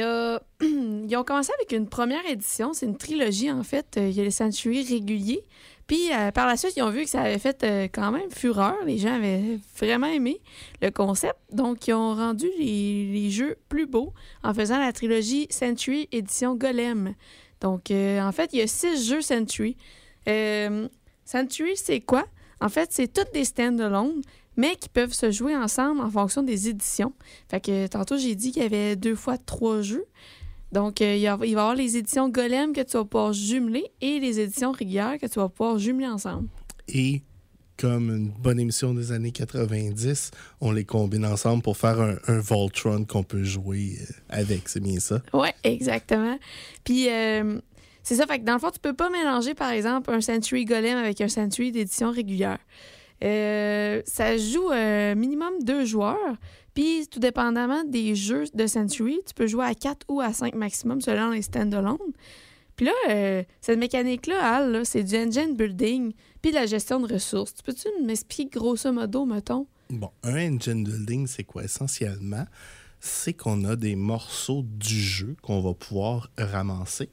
ils 0.60 1.16
ont 1.16 1.24
commencé 1.24 1.52
avec 1.58 1.72
une 1.72 1.88
première 1.88 2.24
édition, 2.26 2.72
c'est 2.72 2.86
une 2.86 2.96
trilogie 2.96 3.50
en 3.50 3.62
fait. 3.62 3.96
Euh, 3.96 4.08
il 4.08 4.14
y 4.14 4.20
a 4.20 4.24
les 4.24 4.30
Century 4.30 4.84
réguliers. 4.84 5.44
Puis 5.86 6.12
euh, 6.12 6.30
par 6.30 6.46
la 6.46 6.56
suite, 6.56 6.74
ils 6.76 6.82
ont 6.82 6.90
vu 6.90 7.04
que 7.04 7.10
ça 7.10 7.22
avait 7.22 7.38
fait 7.38 7.62
euh, 7.64 7.88
quand 7.92 8.12
même 8.12 8.30
fureur. 8.30 8.76
Les 8.86 8.98
gens 8.98 9.14
avaient 9.14 9.58
vraiment 9.76 10.06
aimé 10.06 10.40
le 10.80 10.90
concept. 10.90 11.36
Donc, 11.52 11.86
ils 11.88 11.94
ont 11.94 12.14
rendu 12.14 12.46
les, 12.58 13.30
jeux 13.30 13.56
plus 13.68 13.86
beaux 13.86 14.12
en 14.42 14.54
faisant 14.54 14.78
la 14.78 14.92
trilogie 14.92 15.46
Century 15.50 16.08
édition 16.12 16.54
Golem. 16.54 17.14
Donc, 17.60 17.90
en 17.90 18.32
fait, 18.32 18.50
il 18.52 18.58
y 18.58 18.62
a 18.62 18.66
six 18.66 19.08
jeux 19.08 19.22
Century. 19.22 19.76
Century, 21.24 21.76
c'est 21.76 22.00
quoi? 22.00 22.24
En 22.60 22.68
fait, 22.68 22.92
c'est 22.92 23.12
toutes 23.12 23.32
des 23.32 23.44
stand-alone 23.44 24.22
mais 24.56 24.76
qui 24.76 24.88
peuvent 24.88 25.12
se 25.12 25.30
jouer 25.30 25.56
ensemble 25.56 26.00
en 26.00 26.10
fonction 26.10 26.42
des 26.42 26.68
éditions. 26.68 27.12
Fait 27.48 27.60
que 27.60 27.86
tantôt, 27.86 28.16
j'ai 28.16 28.34
dit 28.34 28.52
qu'il 28.52 28.62
y 28.62 28.66
avait 28.66 28.96
deux 28.96 29.14
fois 29.14 29.38
trois 29.38 29.82
jeux. 29.82 30.06
Donc, 30.72 31.02
euh, 31.02 31.16
il, 31.16 31.28
va 31.28 31.46
y 31.46 31.50
avoir 31.52 31.74
les 31.74 31.96
éditions 31.98 32.30
Golem 32.30 32.72
que 32.72 32.80
tu 32.80 32.96
vas 32.96 33.04
pouvoir 33.04 33.32
jumeler 33.32 33.84
et 34.00 34.18
les 34.20 34.40
éditions 34.40 34.72
régulières 34.72 35.18
que 35.18 35.26
tu 35.26 35.38
vas 35.38 35.48
pouvoir 35.48 35.78
jumeler 35.78 36.08
ensemble. 36.08 36.48
Et 36.88 37.22
comme 37.76 38.10
une 38.10 38.30
bonne 38.30 38.58
émission 38.58 38.94
des 38.94 39.12
années 39.12 39.32
90, 39.32 40.30
on 40.60 40.72
les 40.72 40.84
combine 40.84 41.26
ensemble 41.26 41.62
pour 41.62 41.76
faire 41.76 42.00
un, 42.00 42.38
Voltron 42.38 43.04
qu'on 43.04 43.22
peut 43.22 43.44
jouer 43.44 43.98
euh, 44.00 44.12
avec, 44.30 44.68
c'est 44.68 44.80
bien 44.80 44.98
ça? 44.98 45.20
Oui, 45.34 45.48
exactement. 45.62 46.38
Puis, 46.84 47.10
euh, 47.10 47.60
c'est 48.02 48.14
ça, 48.14 48.26
fait 48.26 48.38
que 48.38 48.44
dans 48.44 48.54
le 48.54 48.58
fond, 48.58 48.70
tu 48.70 48.80
peux 48.80 48.94
pas 48.94 49.10
mélanger, 49.10 49.54
par 49.54 49.70
exemple, 49.70 50.10
un 50.10 50.20
Century 50.20 50.64
Golem 50.64 50.96
avec 50.96 51.20
un 51.20 51.28
Century 51.28 51.70
d'édition 51.70 52.10
régulière. 52.10 52.58
Euh, 53.22 54.02
ça 54.04 54.36
joue 54.36 54.70
euh, 54.70 55.14
minimum 55.14 55.52
deux 55.62 55.84
joueurs. 55.84 56.36
Puis, 56.74 57.06
tout 57.10 57.20
dépendamment 57.20 57.84
des 57.84 58.14
jeux 58.14 58.44
de 58.54 58.66
Century, 58.66 59.20
tu 59.26 59.34
peux 59.34 59.46
jouer 59.46 59.66
à 59.66 59.74
quatre 59.74 60.06
ou 60.08 60.20
à 60.20 60.32
cinq 60.32 60.54
maximum 60.54 61.00
selon 61.00 61.30
les 61.30 61.42
stand-alone. 61.42 61.98
Puis 62.76 62.86
là, 62.86 62.92
euh, 63.10 63.42
cette 63.60 63.78
mécanique-là, 63.78 64.56
Al, 64.56 64.86
c'est 64.86 65.04
du 65.04 65.14
engine 65.16 65.54
building 65.54 66.12
puis 66.40 66.50
la 66.50 66.66
gestion 66.66 66.98
de 67.00 67.12
ressources. 67.12 67.54
Tu 67.54 67.62
peux-tu 67.62 67.88
m'expliquer 68.04 68.58
grosso 68.58 68.90
modo, 68.90 69.26
mettons? 69.26 69.66
Bon, 69.90 70.10
un 70.22 70.54
engine 70.54 70.82
building, 70.82 71.26
c'est 71.26 71.44
quoi 71.44 71.64
essentiellement? 71.64 72.46
C'est 72.98 73.34
qu'on 73.34 73.64
a 73.64 73.76
des 73.76 73.94
morceaux 73.94 74.64
du 74.64 74.98
jeu 74.98 75.36
qu'on 75.42 75.60
va 75.60 75.74
pouvoir 75.74 76.30
ramasser 76.38 77.10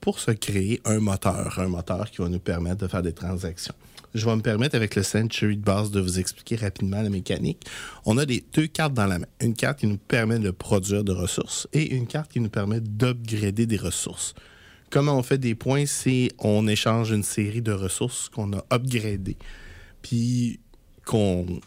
pour 0.00 0.18
se 0.18 0.32
créer 0.32 0.80
un 0.84 0.98
moteur, 0.98 1.58
un 1.58 1.68
moteur 1.68 2.10
qui 2.10 2.18
va 2.18 2.28
nous 2.28 2.40
permettre 2.40 2.78
de 2.78 2.88
faire 2.88 3.02
des 3.02 3.12
transactions 3.12 3.74
je 4.14 4.24
vais 4.24 4.36
me 4.36 4.42
permettre 4.42 4.74
avec 4.74 4.94
le 4.94 5.02
Century 5.02 5.56
de 5.56 5.62
base 5.62 5.90
de 5.90 6.00
vous 6.00 6.18
expliquer 6.18 6.56
rapidement 6.56 7.02
la 7.02 7.10
mécanique. 7.10 7.66
On 8.04 8.18
a 8.18 8.26
des, 8.26 8.44
deux 8.52 8.66
cartes 8.66 8.94
dans 8.94 9.06
la 9.06 9.18
main. 9.18 9.26
Une 9.40 9.54
carte 9.54 9.80
qui 9.80 9.86
nous 9.86 9.98
permet 9.98 10.38
de 10.38 10.50
produire 10.50 11.04
des 11.04 11.12
ressources 11.12 11.68
et 11.72 11.94
une 11.94 12.06
carte 12.06 12.30
qui 12.30 12.40
nous 12.40 12.48
permet 12.48 12.80
d'upgrader 12.80 13.66
des 13.66 13.76
ressources. 13.76 14.34
Comment 14.90 15.18
on 15.18 15.22
fait 15.22 15.38
des 15.38 15.54
points, 15.54 15.84
c'est 15.86 16.30
on 16.38 16.66
échange 16.66 17.10
une 17.10 17.22
série 17.22 17.62
de 17.62 17.72
ressources 17.72 18.28
qu'on 18.30 18.52
a 18.54 18.64
upgradées 18.72 19.36
puis 20.00 20.60
qu'on 21.04 21.60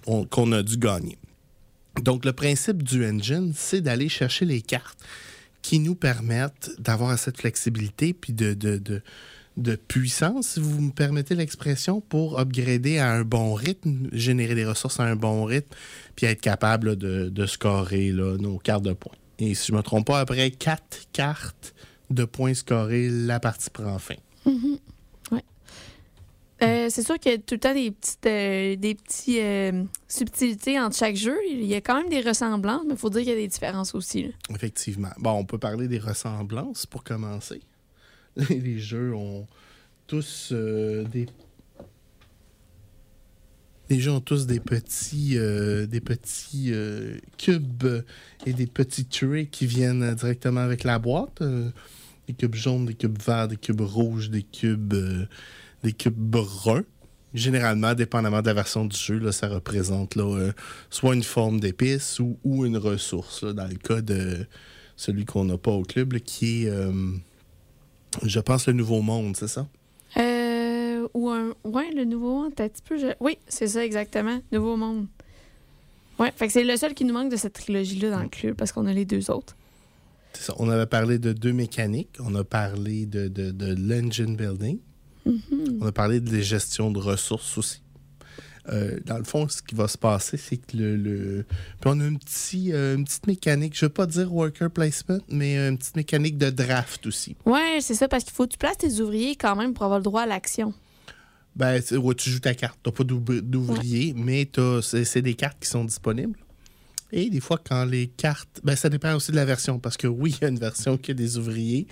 a 0.52 0.64
dû 0.64 0.78
gagner? 0.78 1.18
Donc 2.02 2.26
le 2.26 2.34
principe 2.34 2.82
du 2.84 3.06
engine, 3.06 3.54
c'est 3.56 3.82
d'aller 3.82 4.10
chercher 4.10 4.46
les 4.46 4.62
cartes 4.62 4.98
qui 5.62 5.78
nous 5.78 5.94
permettent 5.94 6.72
d'avoir 6.80 7.18
cette 7.20 7.38
flexibilité 7.38 8.14
puis 8.14 8.34
de, 8.34 8.54
de 8.54 8.78
de 8.78 9.02
puissance, 9.76 10.50
si 10.50 10.60
vous 10.60 10.82
me 10.82 10.92
permettez 10.92 11.36
l'expression, 11.36 12.02
pour 12.02 12.40
upgrader 12.40 13.00
à 13.00 13.12
un 13.12 13.24
bon 13.24 13.54
rythme, 13.54 14.08
générer 14.12 14.56
des 14.56 14.66
ressources 14.66 15.00
à 15.00 15.04
un 15.04 15.16
bon 15.16 15.46
rythme, 15.46 15.70
puis 16.16 16.26
être 16.26 16.42
capable 16.42 16.96
de, 16.96 17.46
scorer 17.46 18.12
nos 18.12 18.58
cartes 18.58 18.84
de 18.84 18.94
points. 18.94 19.16
Et 19.40 19.56
si 19.56 19.68
je 19.68 19.72
ne 19.72 19.78
me 19.78 19.84
trompe 19.84 20.08
pas, 20.08 20.20
après 20.20 20.52
quatre 20.52 21.08
cartes 21.14 21.74
de 22.10 22.26
points 22.26 22.54
scorés, 22.54 23.10
la 23.10 23.40
partie 23.40 23.70
prend 23.70 23.98
fin. 23.98 24.16
Mm-hmm. 24.46 24.80
Euh, 26.64 26.88
c'est 26.90 27.02
sûr 27.02 27.18
qu'il 27.18 27.32
y 27.32 27.36
a 27.36 27.38
tout 27.40 27.56
le 27.56 27.60
temps 27.60 27.74
des 27.74 27.90
petites, 27.90 28.26
euh, 28.28 28.76
des 28.76 28.94
petits, 28.94 29.40
euh, 29.40 29.84
subtilités 30.08 30.80
entre 30.80 30.96
chaque 30.96 31.16
jeu. 31.16 31.36
Il 31.50 31.66
y 31.66 31.74
a 31.74 31.82
quand 31.82 31.96
même 31.96 32.10
des 32.10 32.22
ressemblances, 32.22 32.84
mais 32.86 32.94
il 32.94 33.00
faut 33.00 33.10
dire 33.10 33.22
qu'il 33.22 33.30
y 33.30 33.34
a 33.34 33.38
des 33.38 33.48
différences 33.48 33.96
aussi. 33.96 34.32
Effectivement. 34.50 35.10
Bon, 35.18 35.32
on 35.32 35.46
peut 35.46 35.58
parler 35.58 35.88
des 35.88 35.98
ressemblances 35.98 36.86
pour 36.86 37.04
commencer. 37.04 37.62
les 38.50 38.80
jeux 38.80 39.14
ont 39.14 39.48
tous 40.08 40.50
euh, 40.52 41.04
des. 41.06 41.28
Jeux 43.90 44.12
ont 44.12 44.22
tous 44.22 44.48
des 44.48 44.62
petits, 44.62 45.38
euh, 45.38 45.86
euh, 46.68 47.18
cubes 47.38 48.04
et 48.46 48.54
des 48.54 48.68
petits 48.68 49.04
trays 49.06 49.48
qui 49.48 49.66
viennent 49.66 50.16
directement 50.16 50.62
avec 50.62 50.86
la 50.86 50.98
boîte. 50.98 51.42
euh, 51.42 51.70
des 52.28 52.34
cubes 52.34 52.56
jaunes, 52.56 52.86
des 52.86 52.94
cubes 52.94 53.22
verts, 53.22 53.48
des 53.48 53.58
cubes 53.58 53.82
rouges, 53.82 54.30
des 54.30 54.44
cubes, 54.44 54.94
euh, 54.94 55.26
des 55.84 55.94
cubes 55.94 56.18
bruns. 56.18 56.86
Généralement, 57.34 57.94
dépendamment 57.94 58.42
de 58.42 58.48
la 58.48 58.54
version 58.54 58.86
du 58.86 58.98
jeu, 58.98 59.32
ça 59.32 59.48
représente 59.48 60.16
là, 60.16 60.24
euh, 60.24 60.52
soit 60.90 61.16
une 61.16 61.24
forme 61.24 61.60
d'épice 61.60 62.20
ou, 62.20 62.66
une 62.66 62.78
ressource. 62.78 63.44
dans 63.44 63.68
le 63.68 63.76
cas 63.76 64.02
de 64.02 64.46
celui 64.98 65.26
qu'on 65.26 65.46
n'a 65.46 65.58
pas 65.58 65.72
au 65.72 65.84
club, 65.84 66.18
qui 66.20 66.64
est, 66.64 66.70
euh, 66.70 66.92
je 68.24 68.40
pense, 68.40 68.68
le 68.68 68.74
Nouveau 68.74 69.02
Monde, 69.02 69.36
c'est 69.38 69.48
ça? 69.48 69.68
Euh, 70.18 71.08
ou 71.14 71.30
un. 71.30 71.54
Ouais, 71.64 71.90
le 71.96 72.04
nouveau 72.04 72.34
monde, 72.44 72.54
un 72.60 72.68
petit 72.68 72.82
peu. 72.84 72.98
je- 72.98 73.14
Oui, 73.22 73.38
c'est 73.48 73.68
ça, 73.68 73.84
exactement. 73.86 74.40
Nouveau 74.52 74.76
monde. 74.76 75.08
Ouais, 76.20 76.32
fait 76.36 76.48
que 76.48 76.54
c'est 76.54 76.64
le 76.66 76.76
seul 76.76 76.94
qui 76.94 77.06
nous 77.06 77.14
manque 77.14 77.32
de 77.32 77.38
cette 77.38 77.54
trilogie-là 77.54 78.12
dans 78.12 78.22
le 78.22 78.28
club 78.30 78.56
parce 78.56 78.72
qu'on 78.74 78.86
a 78.88 78.94
les 78.94 79.06
deux 79.06 79.32
autres. 79.32 79.56
C'est 80.34 80.44
ça. 80.44 80.54
On 80.60 80.70
avait 80.70 80.86
parlé 80.86 81.18
de 81.18 81.32
deux 81.34 81.54
mécaniques. 81.54 82.18
On 82.20 82.36
a 82.36 82.44
parlé 82.44 83.06
de, 83.06 83.28
de, 83.28 83.52
de 83.52 83.74
l'engine 83.74 84.36
building. 84.36 84.80
Mhm. 85.26 85.80
On 85.82 85.86
a 85.88 85.92
parlé 85.92 86.20
de 86.20 86.32
la 86.36 86.42
gestion 86.42 86.92
de 86.92 87.00
ressources 87.00 87.58
aussi. 87.58 87.82
Euh, 88.70 89.00
dans 89.06 89.18
le 89.18 89.24
fond, 89.24 89.48
ce 89.50 89.62
qui 89.62 89.74
va 89.74 89.88
se 89.88 89.98
passer, 89.98 90.38
c'est 90.38 90.58
que 90.58 90.78
le, 90.78 90.96
le- 90.96 91.46
Puis 91.50 91.86
on 91.86 92.00
a 92.00 92.04
un 92.06 92.14
petit, 92.16 92.72
euh, 92.74 92.96
une 92.96 93.06
petite 93.06 93.26
mécanique, 93.26 93.74
je 93.76 93.86
ne 93.86 93.90
veux 93.90 93.94
pas 93.94 94.06
dire 94.06 94.32
worker 94.34 94.70
placement, 94.70 95.18
mais 95.30 95.58
une 95.58 95.78
petite 95.80 95.96
mécanique 95.96 96.38
de 96.38 96.50
draft 96.52 97.06
aussi. 97.08 97.36
Ouais, 97.46 97.80
c'est 97.82 97.96
ça, 97.96 98.08
parce 98.08 98.24
qu'il 98.24 98.34
faut 98.34 98.46
que 98.46 98.52
tu 98.52 98.58
places 98.60 98.78
tes 98.78 99.00
ouvriers 99.02 99.36
quand 99.36 99.56
même 99.56 99.74
pour 99.74 99.84
avoir 99.86 100.00
le 100.00 100.04
droit 100.04 100.22
à 100.22 100.26
l'action. 100.28 100.74
Ben, 101.56 101.82
ouais, 101.92 102.16
tu 102.16 102.30
joues 102.30 102.40
ta 102.40 102.54
carte. 102.54 102.80
Tu 102.84 102.90
n'as 102.90 102.96
pas 102.96 103.04
d'ouvri- 103.04 103.42
d'ouvrier, 103.42 104.14
mais 104.16 104.48
c'est 104.84 105.22
des 105.22 105.34
cartes 105.34 105.58
qui 105.60 105.68
sont 105.68 105.84
disponibles. 105.84 106.38
Et 107.12 107.30
des 107.30 107.42
fois, 107.42 107.60
quand 107.62 107.84
les 107.84 108.08
cartes. 108.08 108.62
Ben, 108.64 108.78
ça 108.78 108.88
dépend 108.88 109.14
aussi 109.16 109.32
de 109.32 109.36
la 109.36 109.44
version, 109.44 109.78
parce 109.80 109.98
que 109.98 110.08
oui, 110.08 110.34
il 110.40 110.44
y 110.44 110.46
a 110.46 110.48
une 110.48 110.60
version 110.60 110.98
qui 110.98 111.12
a 111.12 111.14
des 111.14 111.38
ouvriers, 111.38 111.88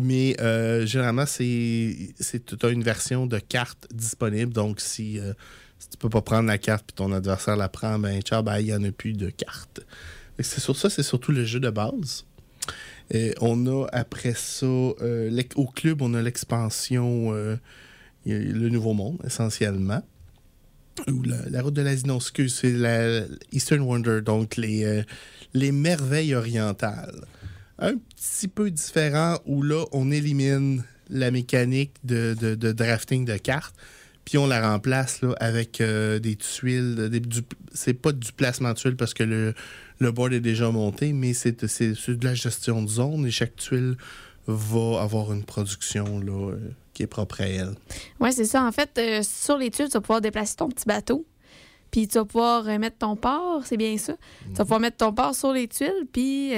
mais 0.00 0.34
euh, 0.40 0.86
généralement, 0.86 1.26
c'est. 1.26 2.14
Tu 2.22 2.56
as 2.66 2.68
une 2.70 2.82
version 2.82 3.26
de 3.26 3.38
carte 3.38 3.86
disponible. 3.92 4.54
Donc, 4.54 4.80
si, 4.80 5.18
euh, 5.18 5.34
si 5.78 5.88
tu 5.90 5.96
peux 5.98 6.08
pas 6.10 6.22
prendre 6.22 6.48
la 6.48 6.58
carte 6.58 6.84
puis 6.86 6.94
ton 6.94 7.12
adversaire 7.12 7.56
la 7.56 7.68
prend, 7.68 7.98
ben, 7.98 8.20
ciao, 8.22 8.42
ben, 8.42 8.58
il 8.58 8.66
n'y 8.66 8.74
en 8.74 8.82
a 8.84 8.90
plus 8.90 9.12
de 9.12 9.30
carte. 9.30 9.80
C'est 10.38 10.60
sur 10.60 10.76
ça, 10.76 10.90
c'est 10.90 11.02
surtout 11.02 11.32
le 11.32 11.44
jeu 11.44 11.60
de 11.60 11.70
base. 11.70 12.24
Euh, 13.14 13.32
on 13.40 13.66
a 13.66 13.86
après 13.92 14.34
ça, 14.34 14.66
euh, 14.66 15.42
au 15.54 15.66
club, 15.66 16.02
on 16.02 16.14
a 16.14 16.22
l'expansion. 16.22 17.32
euh, 17.32 17.56
le 18.26 18.68
Nouveau 18.68 18.92
Monde, 18.92 19.18
essentiellement. 19.24 20.02
Ou 21.08 21.22
la, 21.22 21.62
route 21.62 21.74
de 21.74 21.82
l'Asie, 21.82 22.06
non, 22.06 22.16
excuse, 22.16 22.54
c'est 22.54 22.72
la 22.72 23.22
Eastern 23.52 23.82
Wonder, 23.82 24.20
donc 24.20 24.56
les, 24.56 24.84
euh, 24.84 25.02
les 25.54 25.70
merveilles 25.70 26.34
orientales. 26.34 27.24
Un 27.78 27.94
petit 27.96 28.48
peu 28.48 28.70
différent 28.70 29.38
où 29.44 29.62
là, 29.62 29.84
on 29.92 30.10
élimine 30.10 30.82
la 31.10 31.30
mécanique 31.30 31.92
de- 32.02 32.34
de 32.34 32.72
drafting 32.72 33.24
de 33.26 33.36
cartes, 33.36 33.76
puis 34.26 34.36
on 34.36 34.46
la 34.46 34.70
remplace 34.70 35.22
là, 35.22 35.34
avec 35.40 35.80
euh, 35.80 36.18
des 36.18 36.36
tuiles. 36.36 37.08
Des, 37.10 37.20
du- 37.20 37.40
c'est 37.72 37.94
pas 37.94 38.12
du 38.12 38.32
placement 38.32 38.70
de 38.72 38.74
tuiles 38.74 38.96
parce 38.96 39.14
que 39.14 39.22
le, 39.22 39.54
le 40.00 40.12
board 40.12 40.34
est 40.34 40.40
déjà 40.40 40.70
monté, 40.70 41.14
mais 41.14 41.32
c'est, 41.32 41.66
c'est, 41.66 41.94
c'est 41.94 42.18
de 42.18 42.24
la 42.26 42.34
gestion 42.34 42.82
de 42.82 42.88
zone 42.88 43.24
et 43.24 43.30
chaque 43.30 43.56
tuile 43.56 43.96
va 44.46 45.00
avoir 45.02 45.32
une 45.32 45.44
production 45.44 46.18
là, 46.20 46.50
euh, 46.52 46.58
qui 46.92 47.02
est 47.04 47.06
propre 47.06 47.40
à 47.40 47.46
elle. 47.46 47.74
Ouais, 48.20 48.32
c'est 48.32 48.44
ça. 48.44 48.62
En 48.64 48.72
fait, 48.72 48.90
euh, 48.98 49.22
sur 49.22 49.56
les 49.58 49.70
tuiles, 49.70 49.86
tu 49.86 49.92
vas 49.94 50.00
pouvoir 50.00 50.20
déplacer 50.20 50.56
ton 50.56 50.68
petit 50.68 50.84
bateau. 50.86 51.24
Puis 51.92 52.08
tu 52.08 52.18
vas 52.18 52.24
pouvoir 52.24 52.64
mettre 52.80 52.98
ton 52.98 53.14
port, 53.16 53.62
c'est 53.64 53.76
bien 53.76 53.96
ça. 53.96 54.16
Tu 54.48 54.54
vas 54.54 54.64
pouvoir 54.64 54.80
mettre 54.80 54.96
ton 54.98 55.12
port 55.12 55.34
sur 55.34 55.52
les 55.52 55.68
tuiles. 55.68 56.06
Puis 56.12 56.50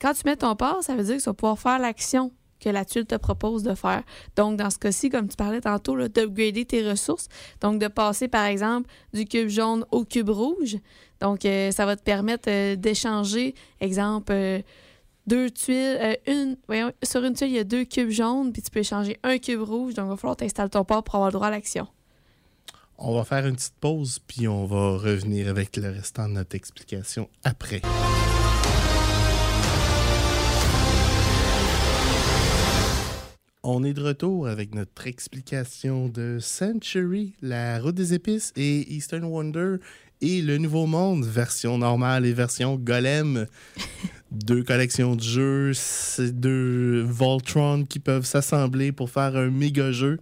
quand 0.00 0.14
tu 0.14 0.22
mets 0.24 0.36
ton 0.36 0.56
port, 0.56 0.82
ça 0.82 0.96
veut 0.96 1.04
dire 1.04 1.16
que 1.18 1.22
tu 1.22 1.28
vas 1.28 1.34
pouvoir 1.34 1.58
faire 1.58 1.78
l'action 1.78 2.32
que 2.60 2.68
la 2.68 2.84
tuile 2.84 3.06
te 3.06 3.16
propose 3.16 3.62
de 3.62 3.74
faire. 3.74 4.02
Donc, 4.36 4.56
dans 4.56 4.70
ce 4.70 4.78
cas-ci, 4.78 5.10
comme 5.10 5.28
tu 5.28 5.36
parlais 5.36 5.60
tantôt, 5.60 5.96
d'upgrader 6.08 6.64
tes 6.64 6.88
ressources. 6.88 7.28
Donc, 7.60 7.80
de 7.80 7.88
passer, 7.88 8.28
par 8.28 8.44
exemple, 8.44 8.88
du 9.12 9.24
cube 9.24 9.48
jaune 9.48 9.84
au 9.90 10.04
cube 10.04 10.28
rouge. 10.28 10.76
Donc, 11.20 11.44
euh, 11.44 11.70
ça 11.70 11.86
va 11.86 11.96
te 11.96 12.02
permettre 12.02 12.48
euh, 12.48 12.76
d'échanger, 12.76 13.54
exemple, 13.80 14.32
euh, 14.32 14.60
deux 15.26 15.50
tuiles, 15.50 16.16
une, 16.26 16.56
voyons, 16.66 16.92
sur 17.02 17.22
une 17.24 17.34
tuile, 17.34 17.50
il 17.50 17.56
y 17.56 17.58
a 17.58 17.64
deux 17.64 17.84
cubes 17.84 18.10
jaunes, 18.10 18.52
puis 18.52 18.62
tu 18.62 18.70
peux 18.70 18.80
échanger 18.80 19.18
un 19.22 19.38
cube 19.38 19.60
rouge. 19.60 19.94
Donc, 19.94 20.06
il 20.06 20.10
va 20.10 20.16
falloir 20.16 20.36
t'installes 20.36 20.70
ton 20.70 20.84
port 20.84 21.04
pour 21.04 21.16
avoir 21.16 21.28
le 21.28 21.34
droit 21.34 21.48
à 21.48 21.50
l'action. 21.50 21.86
On 22.98 23.14
va 23.14 23.24
faire 23.24 23.46
une 23.46 23.56
petite 23.56 23.74
pause, 23.80 24.18
puis 24.26 24.48
on 24.48 24.66
va 24.66 24.98
revenir 24.98 25.48
avec 25.48 25.76
le 25.76 25.90
restant 25.90 26.28
de 26.28 26.34
notre 26.34 26.54
explication 26.54 27.28
après. 27.44 27.80
On 33.62 33.84
est 33.84 33.92
de 33.92 34.02
retour 34.02 34.48
avec 34.48 34.74
notre 34.74 35.06
explication 35.06 36.08
de 36.08 36.38
Century, 36.40 37.34
la 37.42 37.78
route 37.78 37.94
des 37.94 38.14
épices 38.14 38.54
et 38.56 38.90
Eastern 38.90 39.22
Wonder 39.24 39.76
et 40.22 40.40
le 40.40 40.56
Nouveau 40.56 40.86
Monde, 40.86 41.26
version 41.26 41.76
normale 41.76 42.24
et 42.24 42.32
version 42.32 42.76
Golem. 42.76 43.46
deux 44.30 44.62
collections 44.62 45.14
de 45.14 45.20
jeux, 45.20 45.72
c'est 45.74 46.32
deux 46.40 47.02
Voltron 47.02 47.84
qui 47.84 47.98
peuvent 47.98 48.24
s'assembler 48.24 48.92
pour 48.92 49.10
faire 49.10 49.36
un 49.36 49.50
méga 49.50 49.92
jeu. 49.92 50.20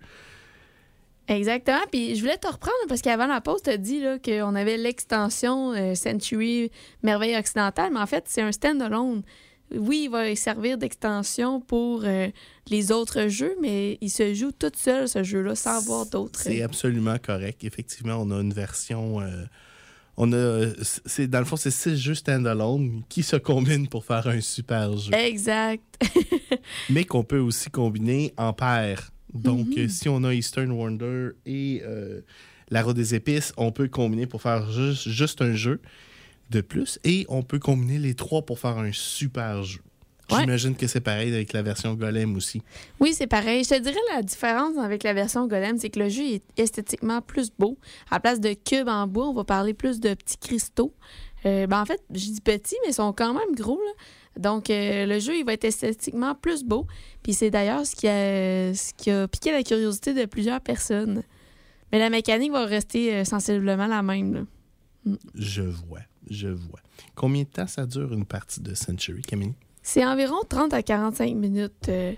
Exactement. 1.28 1.78
Puis 1.92 2.16
je 2.16 2.20
voulais 2.22 2.38
te 2.38 2.48
reprendre 2.48 2.76
parce 2.88 3.02
qu'avant 3.02 3.28
la 3.28 3.40
pause, 3.40 3.62
tu 3.62 3.70
as 3.70 3.76
dit 3.76 4.02
qu'on 4.24 4.56
avait 4.56 4.78
l'extension 4.78 5.74
euh, 5.74 5.94
Century 5.94 6.72
Merveille 7.04 7.36
occidentale, 7.36 7.92
mais 7.92 8.00
en 8.00 8.06
fait, 8.06 8.24
c'est 8.26 8.42
un 8.42 8.50
stand-alone. 8.50 9.22
Oui, 9.74 10.02
il 10.04 10.10
va 10.10 10.34
servir 10.34 10.78
d'extension 10.78 11.60
pour 11.60 12.02
euh, 12.04 12.28
les 12.70 12.90
autres 12.92 13.28
jeux, 13.28 13.54
mais 13.60 13.98
il 14.00 14.10
se 14.10 14.32
joue 14.34 14.52
tout 14.52 14.72
seul, 14.74 15.08
ce 15.08 15.22
jeu-là, 15.22 15.54
sans 15.54 15.76
avoir 15.78 16.06
d'autres. 16.06 16.40
C'est 16.40 16.62
absolument 16.62 17.16
correct. 17.18 17.64
Effectivement, 17.64 18.16
on 18.20 18.30
a 18.30 18.40
une 18.40 18.52
version. 18.52 19.20
euh, 19.20 19.44
on 20.16 20.32
a, 20.32 20.66
c'est 21.04 21.28
dans 21.28 21.38
le 21.38 21.44
fond, 21.44 21.56
c'est 21.56 21.70
six 21.70 21.96
jeux 21.96 22.14
standalone 22.14 23.02
qui 23.08 23.22
se 23.22 23.36
combinent 23.36 23.86
pour 23.88 24.04
faire 24.04 24.26
un 24.26 24.40
super 24.40 24.96
jeu, 24.96 25.12
Exact. 25.14 25.82
mais 26.90 27.04
qu'on 27.04 27.22
peut 27.22 27.38
aussi 27.38 27.70
combiner 27.70 28.32
en 28.36 28.52
paire. 28.52 29.10
Donc, 29.32 29.66
Mhm. 29.68 29.74
euh, 29.78 29.88
si 29.88 30.08
on 30.08 30.24
a 30.24 30.34
Eastern 30.34 30.70
Wonder 30.72 31.30
et 31.46 31.82
euh, 31.84 32.22
la 32.70 32.82
Route 32.82 32.96
des 32.96 33.14
épices, 33.14 33.52
on 33.56 33.70
peut 33.70 33.86
combiner 33.88 34.26
pour 34.26 34.42
faire 34.42 34.70
juste, 34.72 35.08
juste 35.08 35.40
un 35.42 35.54
jeu 35.54 35.80
de 36.50 36.60
plus, 36.60 36.98
et 37.04 37.26
on 37.28 37.42
peut 37.42 37.58
combiner 37.58 37.98
les 37.98 38.14
trois 38.14 38.42
pour 38.42 38.58
faire 38.58 38.78
un 38.78 38.92
super 38.92 39.62
jeu. 39.62 39.80
Ouais. 40.30 40.40
J'imagine 40.40 40.74
que 40.76 40.86
c'est 40.86 41.00
pareil 41.00 41.32
avec 41.32 41.54
la 41.54 41.62
version 41.62 41.94
Golem 41.94 42.36
aussi. 42.36 42.60
Oui, 43.00 43.14
c'est 43.14 43.26
pareil. 43.26 43.64
Je 43.64 43.70
te 43.70 43.80
dirais 43.80 43.96
la 44.14 44.22
différence 44.22 44.76
avec 44.76 45.02
la 45.02 45.14
version 45.14 45.46
Golem, 45.46 45.78
c'est 45.78 45.88
que 45.88 46.00
le 46.00 46.10
jeu 46.10 46.22
est 46.22 46.42
esthétiquement 46.58 47.22
plus 47.22 47.50
beau. 47.58 47.78
À 48.10 48.16
la 48.16 48.20
place 48.20 48.38
de 48.40 48.52
cubes 48.52 48.88
en 48.88 49.06
bois, 49.06 49.26
on 49.28 49.32
va 49.32 49.44
parler 49.44 49.72
plus 49.72 50.00
de 50.00 50.12
petits 50.12 50.36
cristaux. 50.36 50.92
Euh, 51.46 51.66
ben, 51.66 51.80
en 51.80 51.86
fait, 51.86 52.02
je 52.10 52.26
dis 52.26 52.40
petits, 52.42 52.76
mais 52.84 52.90
ils 52.90 52.94
sont 52.94 53.12
quand 53.14 53.32
même 53.32 53.54
gros. 53.54 53.78
là. 53.82 53.92
Donc, 54.38 54.68
euh, 54.68 55.06
le 55.06 55.18
jeu, 55.18 55.34
il 55.34 55.46
va 55.46 55.54
être 55.54 55.64
esthétiquement 55.64 56.34
plus 56.34 56.62
beau. 56.62 56.86
Puis 57.22 57.32
c'est 57.32 57.50
d'ailleurs 57.50 57.86
ce, 57.86 57.96
qui 57.96 58.06
a- 58.06 58.74
ce 58.74 58.92
qui 58.94 59.10
a 59.10 59.26
piqué 59.28 59.50
la 59.50 59.62
curiosité 59.62 60.12
de 60.12 60.26
plusieurs 60.26 60.60
personnes. 60.60 61.22
Mais 61.90 61.98
la 61.98 62.10
mécanique 62.10 62.52
va 62.52 62.66
rester 62.66 63.14
euh, 63.14 63.24
sensiblement 63.24 63.86
la 63.86 64.02
même. 64.02 64.34
là. 64.34 65.12
Je 65.34 65.62
vois, 65.62 66.00
je 66.30 66.48
vois. 66.48 66.80
Combien 67.14 67.42
de 67.42 67.48
temps 67.48 67.66
ça 67.66 67.86
dure 67.86 68.12
une 68.12 68.24
partie 68.24 68.60
de 68.60 68.74
Century, 68.74 69.22
Camille? 69.22 69.54
C'est 69.82 70.04
environ 70.04 70.36
30 70.48 70.74
à 70.74 70.82
45 70.82 71.34
minutes. 71.34 71.88
euh, 71.88 72.12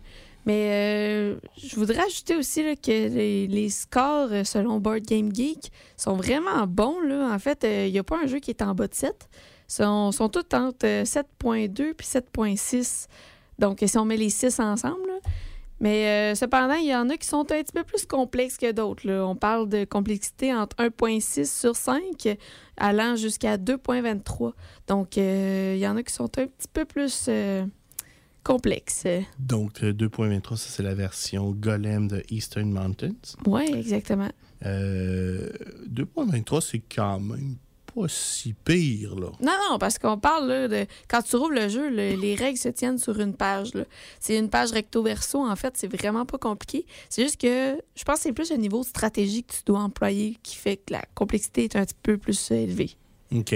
mais 0.46 0.70
euh, 0.70 1.36
je 1.62 1.76
voudrais 1.76 2.04
ajouter 2.04 2.36
aussi 2.36 2.62
que 2.76 3.46
les, 3.46 3.68
scores, 3.70 4.32
euh, 4.32 4.44
selon 4.44 4.80
Board 4.80 5.02
Game 5.02 5.34
Geek, 5.34 5.70
sont 5.96 6.14
vraiment 6.14 6.66
bons. 6.66 6.96
En 7.10 7.38
fait, 7.38 7.64
il 7.64 7.92
n'y 7.92 7.98
a 7.98 8.02
pas 8.02 8.18
un 8.22 8.26
jeu 8.26 8.38
qui 8.38 8.50
est 8.50 8.62
en 8.62 8.74
bas 8.74 8.88
de 8.88 8.94
7. 8.94 9.28
Ils 9.68 9.72
sont, 10.12 10.28
tous 10.32 10.56
entre 10.56 10.86
euh, 10.86 11.04
7.2 11.04 11.94
puis 11.94 12.06
7.6. 12.06 13.06
Donc, 13.58 13.84
si 13.86 13.98
on 13.98 14.04
met 14.04 14.16
les 14.16 14.30
6 14.30 14.58
ensemble. 14.60 15.10
Mais 15.80 16.06
euh, 16.06 16.34
cependant, 16.34 16.74
il 16.74 16.86
y 16.86 16.94
en 16.94 17.08
a 17.08 17.16
qui 17.16 17.26
sont 17.26 17.40
un 17.40 17.62
petit 17.62 17.72
peu 17.72 17.84
plus 17.84 18.04
complexes 18.04 18.58
que 18.58 18.70
d'autres. 18.70 19.10
On 19.10 19.34
parle 19.34 19.68
de 19.68 19.84
complexité 19.84 20.54
entre 20.54 20.76
1.6 20.76 21.46
sur 21.46 21.74
5 21.74 22.36
allant 22.76 23.16
jusqu'à 23.16 23.56
2.23. 23.56 24.52
Donc, 24.86 25.16
euh, 25.16 25.74
il 25.76 25.80
y 25.80 25.88
en 25.88 25.96
a 25.96 26.02
qui 26.02 26.12
sont 26.12 26.24
un 26.38 26.46
petit 26.46 26.68
peu 26.72 26.84
plus 26.84 27.26
euh, 27.28 27.64
complexes. 28.44 29.06
Donc, 29.38 29.82
euh, 29.82 29.92
2.23, 29.92 30.56
ça 30.56 30.68
c'est 30.68 30.82
la 30.82 30.94
version 30.94 31.52
Golem 31.52 32.08
de 32.08 32.22
Eastern 32.30 32.70
Mountains. 32.70 33.14
Oui, 33.46 33.70
exactement. 33.74 34.30
Euh, 34.66 35.48
2.23, 35.88 36.60
c'est 36.60 36.80
quand 36.94 37.20
même 37.20 37.56
pas 37.94 38.08
si 38.08 38.52
pire, 38.52 39.14
là. 39.16 39.28
Non, 39.40 39.52
non, 39.70 39.78
parce 39.78 39.98
qu'on 39.98 40.18
parle 40.18 40.48
là, 40.48 40.68
de. 40.68 40.86
Quand 41.08 41.22
tu 41.22 41.36
rouvres 41.36 41.52
le 41.52 41.68
jeu, 41.68 41.88
le- 41.90 42.14
les 42.20 42.34
règles 42.34 42.58
se 42.58 42.68
tiennent 42.68 42.98
sur 42.98 43.18
une 43.20 43.34
page. 43.34 43.74
là. 43.74 43.84
C'est 44.18 44.36
une 44.38 44.48
page 44.50 44.72
recto-verso, 44.72 45.38
en 45.46 45.56
fait. 45.56 45.74
C'est 45.76 45.88
vraiment 45.94 46.24
pas 46.26 46.38
compliqué. 46.38 46.86
C'est 47.08 47.22
juste 47.22 47.40
que 47.40 47.76
je 47.94 48.04
pense 48.04 48.16
que 48.16 48.22
c'est 48.22 48.32
plus 48.32 48.50
un 48.52 48.56
niveau 48.56 48.80
de 48.80 48.86
stratégie 48.86 49.42
que 49.44 49.52
tu 49.52 49.60
dois 49.66 49.80
employer 49.80 50.36
qui 50.42 50.56
fait 50.56 50.76
que 50.76 50.92
la 50.92 51.02
complexité 51.14 51.64
est 51.64 51.76
un 51.76 51.84
petit 51.84 51.94
peu 52.02 52.16
plus 52.18 52.50
élevée. 52.50 52.90
OK. 53.34 53.54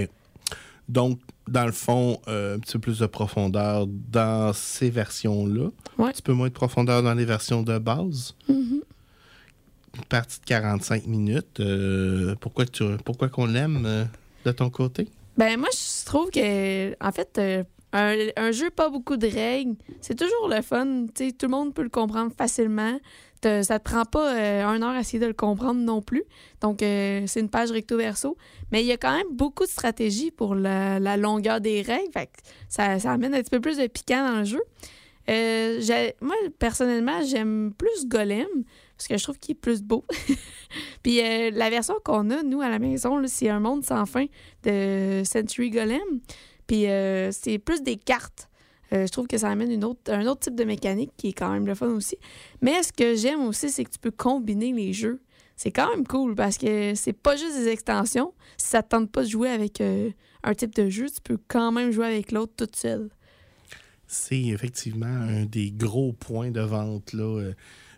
Donc, 0.89 1.19
dans 1.49 1.65
le 1.67 1.73
fond, 1.73 2.21
euh, 2.29 2.57
un 2.57 2.59
petit 2.59 2.73
peu 2.75 2.79
plus 2.79 2.99
de 2.99 3.07
profondeur 3.07 3.87
dans 3.87 4.53
ces 4.53 4.91
versions-là. 4.91 5.69
Ouais. 5.99 6.09
Un 6.09 6.13
petit 6.13 6.23
peu 6.23 6.33
moins 6.35 6.49
de 6.49 6.53
profondeur 6.53 7.03
dans 7.03 7.15
les 7.15 7.25
versions 7.25 7.63
de 7.63 7.79
base. 7.79 8.35
Mhm. 8.49 8.83
Une 9.97 10.05
partie 10.09 10.41
de 10.41 10.45
45 10.45 11.07
minutes. 11.07 11.61
euh, 11.61 12.35
pourquoi 12.41 12.67
tu, 12.67 12.85
pourquoi 13.05 13.29
qu'on 13.29 13.47
l'aime 13.47 13.85
euh, 13.87 14.05
de 14.45 14.53
ton 14.53 14.71
côté? 14.71 15.09
Ben, 15.37 15.59
moi, 15.59 15.69
je 15.73 16.05
trouve 16.07 16.31
que, 16.31 16.93
en 17.05 17.13
fait, 17.13 17.39
euh, 17.39 17.65
un, 17.93 18.17
un 18.37 18.53
jeu 18.53 18.71
pas 18.71 18.89
beaucoup 18.89 19.17
de 19.17 19.27
règles, 19.27 19.75
c'est 20.01 20.17
toujours 20.19 20.49
le 20.49 20.63
fun. 20.63 21.07
Tout 21.17 21.25
le 21.43 21.49
monde 21.49 21.75
peut 21.75 21.83
le 21.83 21.89
comprendre 21.89 22.33
facilement. 22.37 22.99
Te- 23.41 23.63
ça 23.63 23.79
te 23.79 23.85
prend 23.85 24.05
pas 24.05 24.35
euh, 24.35 24.65
un 24.65 24.81
heure 24.83 24.91
à 24.97 25.01
essayer 25.01 25.19
de 25.19 25.27
le 25.27 25.33
comprendre 25.35 25.81
non 25.81 26.03
plus. 26.03 26.25
Donc, 26.61 26.83
euh, 26.83 27.25
c'est 27.27 27.41
une 27.41 27.51
page 27.51 27.71
recto-verso. 27.73 28.37
Mais 28.71 28.83
il 28.83 28.87
y 28.87 28.93
a 28.93 28.97
quand 28.97 29.15
même 29.15 29.27
beaucoup 29.33 29.65
de 29.65 29.71
stratégies 29.71 30.31
pour 30.31 30.55
la, 30.55 30.99
la 31.01 31.17
longueur 31.17 31.61
des 31.61 31.83
règles. 31.83 32.13
Fait 32.13 32.27
que 32.27 32.33
ça, 32.69 32.99
ça 32.99 33.13
amène 33.13 33.35
un 33.35 33.41
petit 33.41 33.51
peu 33.51 33.61
plus 33.61 33.77
de 33.79 33.87
piquant 33.87 34.27
dans 34.29 34.39
le 34.39 34.45
jeu. 34.45 34.63
Moi, 36.21 36.35
personnellement, 36.59 37.23
j'aime 37.25 37.73
plus 37.77 38.07
Golem 38.07 38.47
parce 38.97 39.09
que 39.09 39.17
je 39.17 39.23
trouve 39.23 39.39
qu'il 39.39 39.53
est 39.53 39.61
plus 39.61 39.83
beau. 39.83 40.05
Puis 41.03 41.21
euh, 41.21 41.51
la 41.53 41.71
version 41.71 41.95
qu'on 42.05 42.31
a, 42.31 42.43
nous, 42.43 42.61
à 42.61 42.69
la 42.69 42.79
maison, 42.79 43.21
c'est 43.27 43.49
un 43.49 43.61
monde 43.61 43.85
sans 43.85 44.07
fin 44.07 44.27
de 44.63 45.23
Century 45.25 45.71
Golem. 45.71 46.21
Puis 46.67 46.89
euh, 46.89 47.31
c'est 47.33 47.59
plus 47.59 47.83
des 47.83 47.97
cartes. 47.97 48.49
Euh, 48.93 49.07
je 49.07 49.13
trouve 49.13 49.27
que 49.27 49.39
ça 49.39 49.49
amène 49.49 49.71
une 49.71 49.85
autre, 49.85 50.13
un 50.13 50.27
autre 50.27 50.41
type 50.41 50.55
de 50.55 50.65
mécanique 50.65 51.11
qui 51.17 51.29
est 51.29 51.33
quand 51.33 51.51
même 51.51 51.67
le 51.67 51.75
fun 51.75 51.89
aussi. 51.89 52.17
Mais 52.61 52.83
ce 52.83 52.93
que 52.93 53.17
j'aime 53.17 53.41
aussi, 53.47 53.71
c'est 53.71 53.85
que 53.85 53.91
tu 53.91 53.99
peux 53.99 54.11
combiner 54.11 54.73
les 54.73 54.93
jeux. 54.93 55.21
C'est 55.57 55.71
quand 55.71 55.89
même 55.91 56.07
cool 56.07 56.35
parce 56.35 56.59
que 56.59 56.95
c'est 56.95 57.13
pas 57.13 57.37
juste 57.37 57.57
des 57.57 57.69
extensions. 57.69 58.35
Si 58.57 58.69
ça 58.69 58.83
te 58.83 58.89
tente 58.91 59.11
pas 59.11 59.23
de 59.23 59.29
jouer 59.29 59.51
avec 59.51 59.81
euh, 59.81 60.11
un 60.43 60.55
type 60.55 60.75
de 60.75 60.89
jeu, 60.89 61.07
tu 61.09 61.21
peux 61.23 61.39
quand 61.49 61.73
même 61.73 61.91
jouer 61.91 62.07
avec 62.07 62.33
l'autre 62.33 62.53
toute 62.57 62.77
seule. 62.77 63.09
C'est 64.07 64.43
effectivement 64.43 65.07
un 65.07 65.45
des 65.45 65.71
gros 65.71 66.13
points 66.13 66.51
de 66.51 66.61
vente, 66.61 67.13
là. 67.15 67.53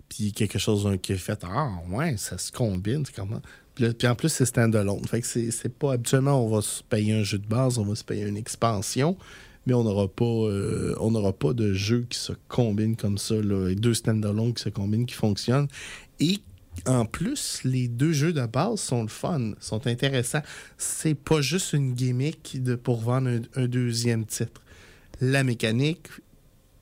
Puis 0.08 0.32
quelque 0.32 0.58
chose 0.58 0.88
qui 1.02 1.12
est 1.12 1.18
fait, 1.18 1.42
ah 1.44 1.70
ouais, 1.90 2.16
ça 2.16 2.38
se 2.38 2.52
combine, 2.52 3.04
comment... 3.14 3.40
Puis, 3.74 4.06
en 4.06 4.14
plus, 4.14 4.30
c'est 4.30 4.46
standalone. 4.46 5.04
Fait 5.04 5.20
que 5.20 5.26
c'est 5.26 5.68
pas 5.68 5.92
habituellement, 5.92 6.42
on 6.42 6.48
va 6.48 6.62
se 6.62 6.82
payer 6.82 7.12
un 7.12 7.22
jeu 7.22 7.36
de 7.38 7.46
base, 7.46 7.76
on 7.76 7.84
va 7.84 7.94
se 7.94 8.04
payer 8.04 8.24
une 8.24 8.38
expansion, 8.38 9.18
mais 9.66 9.74
on 9.74 9.84
n'aura 9.84 10.08
pas, 10.08 10.24
euh, 10.24 10.94
on 10.98 11.32
pas 11.32 11.52
de 11.52 11.74
jeu 11.74 12.06
qui 12.08 12.18
se 12.18 12.32
combine 12.48 12.96
comme 12.96 13.18
ça, 13.18 13.34
là, 13.34 13.74
deux 13.74 13.92
standalone 13.92 14.54
qui 14.54 14.62
se 14.62 14.70
combinent, 14.70 15.04
qui 15.04 15.14
fonctionnent. 15.14 15.68
Et 16.20 16.40
en 16.86 17.04
plus, 17.04 17.60
les 17.64 17.86
deux 17.88 18.12
jeux 18.12 18.32
de 18.32 18.46
base 18.46 18.80
sont 18.80 19.02
le 19.02 19.08
fun, 19.08 19.52
sont 19.60 19.86
intéressants. 19.86 20.42
C'est 20.78 21.14
pas 21.14 21.42
juste 21.42 21.74
une 21.74 21.92
gimmick 21.92 22.62
de, 22.62 22.76
pour 22.76 23.00
vendre 23.00 23.28
un, 23.28 23.62
un 23.62 23.66
deuxième 23.66 24.24
titre. 24.24 24.62
La 25.20 25.44
mécanique 25.44 26.08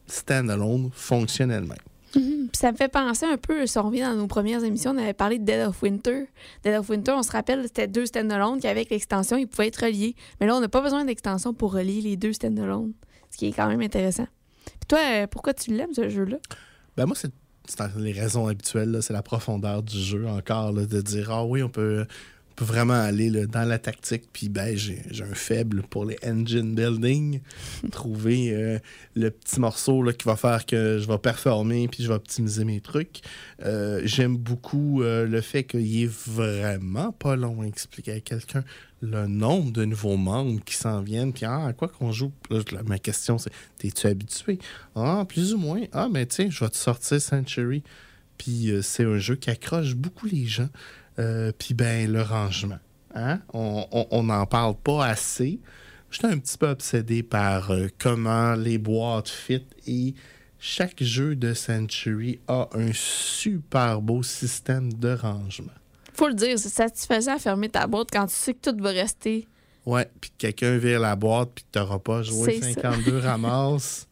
standalone 0.07 0.91
fonctionne 0.93 1.51
elle-même. 1.51 1.77
Mhm. 2.15 2.49
Ça 2.53 2.73
me 2.73 2.77
fait 2.77 2.89
penser 2.89 3.27
un 3.27 3.37
peu, 3.37 3.67
si 3.67 3.79
on 3.79 3.85
revient 3.85 4.03
dans 4.03 4.15
nos 4.15 4.27
premières 4.27 4.63
émissions, 4.65 4.93
on 4.93 4.99
avait 4.99 5.15
parlé 5.15 5.39
de 5.39 5.45
Dead 5.45 5.67
of 5.67 5.83
Winter. 5.83 6.27
Dead 6.63 6.75
of 6.79 6.89
Winter, 6.89 7.13
on 7.13 7.23
se 7.23 7.33
rappelle, 7.33 7.63
c'était 7.65 7.89
deux 7.89 8.07
standalone 8.07 8.61
qui, 8.61 8.67
avec 8.67 8.91
l'extension, 8.91 9.37
ils 9.37 9.47
pouvaient 9.47 9.69
être 9.69 9.85
reliés. 9.85 10.15
Mais 10.41 10.47
là, 10.47 10.57
on 10.57 10.61
n'a 10.61 10.69
pas 10.69 10.81
besoin 10.81 11.05
d'extension 11.05 11.55
pour 11.55 11.73
relier 11.73 12.01
les 12.01 12.17
deux 12.17 12.33
standalone, 12.33 12.93
ce 13.31 13.37
qui 13.39 13.47
est 13.47 13.53
quand 13.53 13.69
même 13.69 13.81
intéressant. 13.81 14.27
Puis 14.67 14.87
toi, 14.89 14.99
euh, 15.01 15.27
pourquoi 15.27 15.55
tu 15.55 15.73
l'aimes, 15.75 15.95
ce 15.95 16.09
jeu-là? 16.09 16.37
Ben 16.97 17.07
moi, 17.07 17.17
c'est 17.17 17.33
les 17.97 18.13
raisons 18.13 18.47
habituelles, 18.47 18.99
c'est 19.01 19.13
la 19.13 19.23
profondeur 19.23 19.83
du 19.83 19.99
jeu 19.99 20.29
encore, 20.29 20.73
de 20.73 21.01
dire 21.01 21.31
Ah 21.31 21.45
oui, 21.45 21.63
on 21.63 21.69
peut, 21.69 22.07
peut 22.57 22.65
vraiment 22.65 22.95
aller 22.95 23.31
là, 23.31 23.47
dans 23.47 23.65
la 23.65 23.79
tactique. 23.79 24.25
Puis 24.33 24.49
ben, 24.49 24.77
j'ai 24.77 25.03
un 25.23 25.35
faible 25.35 25.83
pour 25.83 26.05
les 26.05 26.17
engine 26.25 26.75
building. 26.75 27.41
Trouver 27.91 28.53
euh, 28.53 28.79
le 29.15 29.31
petit 29.31 29.61
morceau 29.61 30.03
là, 30.03 30.13
qui 30.13 30.25
va 30.25 30.37
faire 30.37 30.67
que 30.67 30.99
je 30.99 31.07
vais 31.07 31.19
performer 31.19 31.89
puis 31.89 32.03
je 32.03 32.09
vais 32.09 32.15
optimiser 32.15 32.65
mes 32.65 32.81
trucs. 32.81 33.21
Euh, 33.65 34.01
J'aime 34.05 34.37
beaucoup 34.37 35.03
euh, 35.03 35.27
le 35.27 35.41
fait 35.41 35.65
qu'il 35.65 36.03
est 36.03 36.11
vraiment 36.11 37.13
pas 37.13 37.37
long 37.37 37.63
à 37.63 37.67
expliquer 37.67 38.13
à 38.13 38.21
quelqu'un 38.21 38.65
le 39.01 39.27
nombre 39.27 39.71
de 39.71 39.85
nouveaux 39.85 40.17
membres 40.17 40.61
qui 40.65 40.75
s'en 40.75 41.03
viennent. 41.03 41.33
Puis 41.33 41.45
ah, 41.45 41.67
à 41.67 41.73
quoi 41.73 41.89
qu'on 41.89 42.13
joue? 42.13 42.33
Là, 42.51 42.61
ma 42.87 42.99
question, 42.99 43.39
c'est 43.39 43.51
T'es-tu 43.79 44.07
habitué? 44.07 44.59
Ah, 44.95 45.25
plus 45.29 45.55
ou 45.55 45.59
moins. 45.59 45.83
Ah, 45.93 46.09
mais 46.11 46.27
tiens, 46.27 46.49
je 46.51 46.61
vais 46.61 46.71
te 46.71 46.77
sortir 46.77 47.21
Century. 47.21 47.83
Puis 48.45 48.71
euh, 48.71 48.83
c'est 48.83 49.05
un 49.05 49.17
jeu 49.17 49.37
qui 49.37 49.49
accroche 49.49 49.95
beaucoup 49.95 50.27
les 50.27 50.45
gens. 50.45 50.69
Euh, 51.19 51.51
puis 51.57 51.73
ben, 51.73 52.11
le 52.13 52.21
rangement. 52.21 52.79
Hein? 53.15 53.41
On 53.53 54.23
n'en 54.23 54.45
parle 54.45 54.75
pas 54.77 55.07
assez. 55.07 55.61
J'étais 56.11 56.27
un 56.27 56.39
petit 56.39 56.59
peu 56.59 56.69
obsédé 56.69 57.23
par 57.23 57.71
euh, 57.71 57.89
comment 57.99 58.55
les 58.55 58.77
boîtes 58.77 59.29
fit 59.29 59.65
et 59.87 60.15
chaque 60.59 61.03
jeu 61.03 61.37
de 61.37 61.55
Century 61.55 62.41
a 62.49 62.69
un 62.75 62.91
super 62.93 64.03
beau 64.03 64.23
système 64.23 64.93
de 64.93 65.15
rangement. 65.15 65.73
Faut 66.13 66.29
le 66.29 66.35
dire, 66.35 66.59
c'est 66.59 66.69
satisfaisant 66.69 67.37
à 67.37 67.39
fermer 67.39 67.69
ta 67.69 67.87
boîte 67.87 68.09
quand 68.13 68.27
tu 68.27 68.35
sais 68.35 68.55
que 68.55 68.71
tout 68.71 68.83
va 68.83 68.91
rester. 68.91 69.49
Ouais, 69.87 70.09
puis 70.21 70.31
que 70.31 70.37
quelqu'un 70.39 70.77
vire 70.77 71.01
la 71.01 71.17
boîte 71.17 71.51
puis 71.55 71.65
que 71.65 71.79
t'auras 71.79 71.99
pas 71.99 72.23
joué 72.23 72.61
C'est 72.61 72.75
ça. 72.75 72.83
52 72.83 73.19
ramasses. 73.25 74.07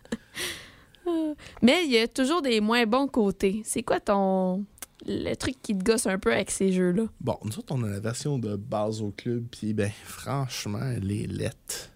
Mais 1.62 1.85
il 1.85 1.91
y 1.93 1.99
a 1.99 2.09
toujours 2.09 2.43
des 2.43 2.61
moins 2.61 2.87
bons 2.87 3.07
côtés. 3.09 3.62
C'est 3.65 3.83
quoi 3.83 4.01
ton. 4.01 4.65
le 5.07 5.35
truc 5.35 5.57
qui 5.62 5.77
te 5.77 5.83
gosse 5.85 6.07
un 6.07 6.19
peu 6.19 6.33
avec 6.33 6.51
ces 6.51 6.73
jeux-là? 6.73 7.05
Bon, 7.21 7.37
nous 7.45 7.59
autres, 7.59 7.75
on 7.75 7.83
a 7.83 7.88
la 7.88 8.01
version 8.01 8.38
de 8.38 8.57
base 8.57 9.01
au 9.03 9.11
club, 9.11 9.45
puis 9.51 9.73
ben, 9.75 9.91
franchement, 10.05 10.81
elle 10.97 11.11
est 11.11 11.27
lette. 11.27 11.91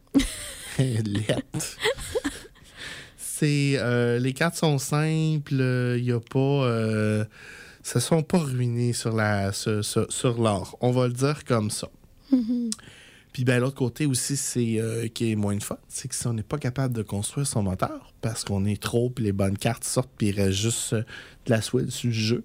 Elle 0.78 0.86
est 1.18 1.28
lette. 1.28 1.76
C'est, 3.16 3.74
euh, 3.76 4.18
les 4.18 4.32
cartes 4.32 4.56
sont 4.56 4.78
simples, 4.78 5.52
il 5.98 6.02
n'y 6.04 6.12
a 6.12 6.20
pas... 6.20 6.38
Euh, 6.38 7.24
ça 7.82 8.00
sont 8.00 8.22
pas 8.24 8.38
ruinés 8.38 8.92
sur 8.92 9.14
la 9.14 9.52
sur, 9.52 9.84
sur- 9.84 10.10
sur 10.10 10.42
l'or. 10.42 10.76
On 10.80 10.90
va 10.90 11.06
le 11.06 11.12
dire 11.12 11.44
comme 11.44 11.70
ça. 11.70 11.88
Puis 13.36 13.44
ben, 13.44 13.60
l'autre 13.60 13.76
côté 13.76 14.06
aussi, 14.06 14.34
c'est 14.34 14.80
euh, 14.80 15.08
qui 15.08 15.32
est 15.32 15.36
moins 15.36 15.54
de 15.54 15.62
fun, 15.62 15.76
c'est 15.88 16.08
que 16.08 16.14
si 16.14 16.26
on 16.26 16.32
n'est 16.32 16.42
pas 16.42 16.56
capable 16.56 16.94
de 16.94 17.02
construire 17.02 17.46
son 17.46 17.62
moteur, 17.62 18.14
parce 18.22 18.44
qu'on 18.44 18.64
est 18.64 18.80
trop, 18.80 19.10
puis 19.10 19.26
les 19.26 19.32
bonnes 19.32 19.58
cartes 19.58 19.84
sortent, 19.84 20.08
puis 20.16 20.28
il 20.28 20.40
reste 20.40 20.56
juste 20.56 20.94
euh, 20.94 21.02
de 21.44 21.50
la 21.50 21.60
swell 21.60 21.90
sur 21.90 22.06
le 22.06 22.14
jeu, 22.14 22.44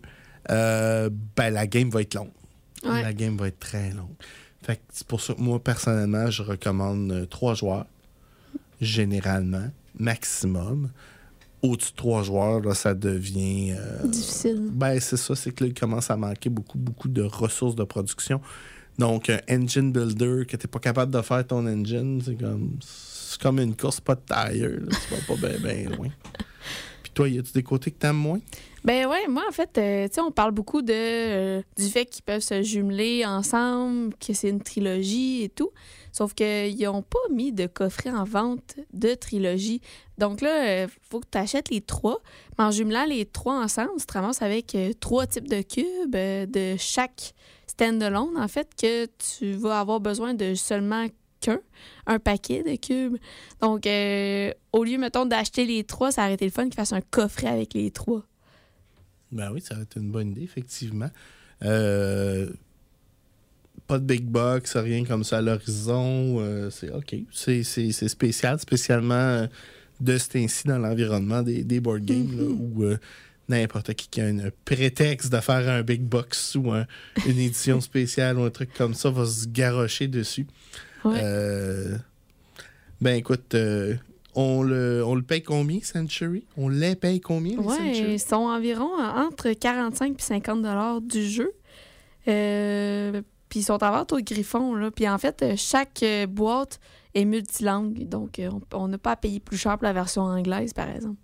euh, 0.49 1.09
ben 1.37 1.49
la 1.51 1.65
game 1.65 1.89
va 1.89 2.01
être 2.01 2.15
longue. 2.15 2.33
Ouais. 2.83 3.03
La 3.03 3.13
game 3.13 3.37
va 3.37 3.47
être 3.47 3.59
très 3.59 3.91
longue. 3.91 4.11
Fait 4.63 4.75
que 4.75 4.81
c'est 4.91 5.07
pour 5.07 5.21
ça 5.21 5.33
que 5.33 5.39
moi, 5.39 5.63
personnellement, 5.63 6.29
je 6.29 6.43
recommande 6.43 7.25
trois 7.29 7.53
joueurs, 7.53 7.85
généralement, 8.81 9.69
maximum. 9.97 10.89
Au-dessus 11.61 11.91
de 11.91 11.95
trois 11.95 12.21
joueurs, 12.23 12.59
là, 12.59 12.73
ça 12.73 12.93
devient... 12.93 13.75
euh, 13.77 14.05
Difficile. 14.07 14.67
ben, 14.73 14.99
c'est 14.99 15.15
ça, 15.15 15.37
c'est 15.37 15.53
que 15.53 15.63
là, 15.63 15.69
il 15.69 15.73
commence 15.73 16.11
à 16.11 16.17
manquer 16.17 16.49
beaucoup, 16.49 16.77
beaucoup 16.77 17.07
de 17.07 17.21
ressources 17.21 17.75
de 17.75 17.85
production. 17.85 18.41
Donc, 19.01 19.31
un 19.31 19.39
engine 19.49 19.91
builder, 19.91 20.45
que 20.47 20.55
tu 20.55 20.67
pas 20.67 20.77
capable 20.77 21.11
de 21.11 21.23
faire 21.23 21.45
ton 21.47 21.65
engine, 21.65 22.21
c'est 22.23 22.35
comme, 22.35 22.77
c'est 22.81 23.41
comme 23.41 23.59
une 23.59 23.75
course 23.75 23.99
pas 23.99 24.13
de 24.13 24.21
tire. 24.21 24.69
là. 24.69 24.95
Tu 25.07 25.15
vas 25.15 25.35
pas 25.35 25.47
bien 25.47 25.59
ben 25.59 25.89
loin. 25.97 26.09
Puis 27.01 27.11
toi, 27.11 27.27
y 27.27 27.39
a-tu 27.39 27.51
des 27.51 27.63
côtés 27.63 27.89
que 27.89 27.97
t'aimes 27.97 28.17
moins? 28.17 28.39
Ben 28.85 29.07
ouais, 29.07 29.27
moi 29.27 29.41
en 29.49 29.51
fait, 29.51 29.75
euh, 29.79 30.07
tu 30.07 30.13
sais, 30.13 30.21
on 30.21 30.29
parle 30.29 30.51
beaucoup 30.51 30.83
de 30.83 30.93
euh, 30.93 31.61
du 31.77 31.87
fait 31.87 32.05
qu'ils 32.05 32.23
peuvent 32.23 32.41
se 32.41 32.61
jumeler 32.61 33.25
ensemble, 33.25 34.13
que 34.19 34.33
c'est 34.33 34.49
une 34.49 34.61
trilogie 34.61 35.43
et 35.43 35.49
tout. 35.49 35.71
Sauf 36.11 36.33
qu'ils 36.33 36.83
n'ont 36.83 37.01
pas 37.01 37.19
mis 37.31 37.51
de 37.51 37.67
coffret 37.67 38.11
en 38.11 38.23
vente 38.23 38.75
de 38.93 39.13
trilogie. 39.15 39.81
Donc 40.17 40.41
là, 40.41 40.83
il 40.83 40.89
faut 41.09 41.19
que 41.19 41.27
tu 41.31 41.37
achètes 41.37 41.69
les 41.69 41.81
trois. 41.81 42.21
Mais 42.57 42.65
en 42.65 42.71
jumelant 42.71 43.05
les 43.05 43.25
trois 43.25 43.55
ensemble, 43.55 43.91
tu 43.99 44.05
te 44.05 44.13
ramasses 44.13 44.41
avec 44.41 44.75
euh, 44.75 44.91
trois 44.99 45.25
types 45.25 45.47
de 45.47 45.61
cubes 45.61 46.15
euh, 46.15 46.45
de 46.45 46.75
chaque 46.77 47.33
stand-alone, 47.71 48.37
en 48.37 48.47
fait, 48.47 48.69
que 48.79 49.05
tu 49.39 49.53
vas 49.53 49.79
avoir 49.79 49.99
besoin 49.99 50.33
de 50.33 50.53
seulement 50.55 51.07
qu'un, 51.39 51.59
un 52.05 52.19
paquet 52.19 52.63
de 52.63 52.75
cubes. 52.75 53.17
Donc, 53.61 53.87
euh, 53.87 54.51
au 54.73 54.83
lieu, 54.83 54.97
mettons, 54.97 55.25
d'acheter 55.25 55.65
les 55.65 55.83
trois, 55.83 56.11
ça 56.11 56.23
aurait 56.23 56.35
été 56.35 56.45
le 56.45 56.51
fun 56.51 56.65
qu'ils 56.65 56.75
fassent 56.75 56.93
un 56.93 57.01
coffret 57.01 57.47
avec 57.47 57.73
les 57.73 57.89
trois. 57.91 58.23
Ben 59.31 59.49
oui, 59.53 59.61
ça 59.61 59.75
va 59.75 59.81
être 59.81 59.97
une 59.97 60.11
bonne 60.11 60.31
idée, 60.31 60.43
effectivement. 60.43 61.09
Euh, 61.63 62.49
pas 63.87 63.97
de 63.99 64.05
big 64.05 64.23
box, 64.25 64.75
rien 64.77 65.03
comme 65.05 65.23
ça 65.23 65.37
à 65.37 65.41
l'horizon. 65.41 66.37
euh, 66.39 66.69
c'est 66.69 66.91
OK. 66.91 67.15
C'est, 67.31 67.63
c'est- 67.63 67.91
c'est 67.91 68.07
spécial, 68.09 68.59
spécialement 68.59 69.47
de 69.99 70.17
ce 70.17 70.29
temps-ci 70.29 70.67
dans 70.67 70.77
l'environnement 70.79 71.41
des, 71.43 71.63
des 71.63 71.79
board 71.79 72.03
games, 72.03 72.35
là, 72.37 72.43
où 72.45 72.83
n'importe 73.49 73.93
qui 73.95 74.07
qui 74.07 74.21
a 74.21 74.25
un 74.25 74.37
prétexte 74.65 75.31
de 75.31 75.39
faire 75.39 75.67
un 75.69 75.81
big 75.83 76.01
box 76.01 76.55
ou 76.55 76.71
un- 76.71 76.85
une 77.25 77.37
édition 77.39 77.81
spéciale 77.81 78.37
ou 78.37 78.43
un 78.43 78.49
truc 78.49 78.73
comme 78.73 78.93
ça 78.93 79.09
va 79.09 79.25
se 79.25 79.47
garrocher 79.47 80.07
dessus. 80.07 80.47
Ouais. 81.03 81.19
Euh, 81.21 81.97
ben 83.01 83.15
écoute, 83.15 83.55
euh, 83.55 83.95
on, 84.35 84.61
le, 84.63 85.03
on 85.05 85.15
le 85.15 85.23
paye 85.23 85.41
combien, 85.43 85.79
Century? 85.81 86.45
On 86.55 86.69
les 86.69 86.95
paye 86.95 87.19
combien, 87.19 87.53
les 87.57 87.63
Ouais, 87.65 87.75
Century? 87.75 88.13
ils 88.13 88.19
sont 88.19 88.35
environ 88.35 88.91
entre 88.97 89.51
45 89.51 90.15
et 90.17 90.21
50 90.21 90.61
dollars 90.61 91.01
du 91.01 91.27
jeu. 91.27 91.51
Euh, 92.27 93.21
puis 93.49 93.59
ils 93.61 93.63
sont 93.63 93.83
en 93.83 93.91
vente 93.91 94.13
au 94.13 94.19
Griffon. 94.19 94.75
Là. 94.75 94.91
Puis 94.91 95.07
en 95.09 95.17
fait, 95.17 95.43
chaque 95.57 96.05
boîte 96.29 96.79
est 97.13 97.25
multilangue. 97.25 98.07
Donc, 98.07 98.39
on- 98.39 98.61
on 98.77 98.87
n'a 98.87 98.97
pas 98.97 99.11
à 99.11 99.15
payer 99.17 99.39
plus 99.39 99.57
cher 99.57 99.77
pour 99.77 99.83
la 99.85 99.93
version 99.93 100.21
anglaise, 100.21 100.71
par 100.73 100.89
exemple. 100.89 101.17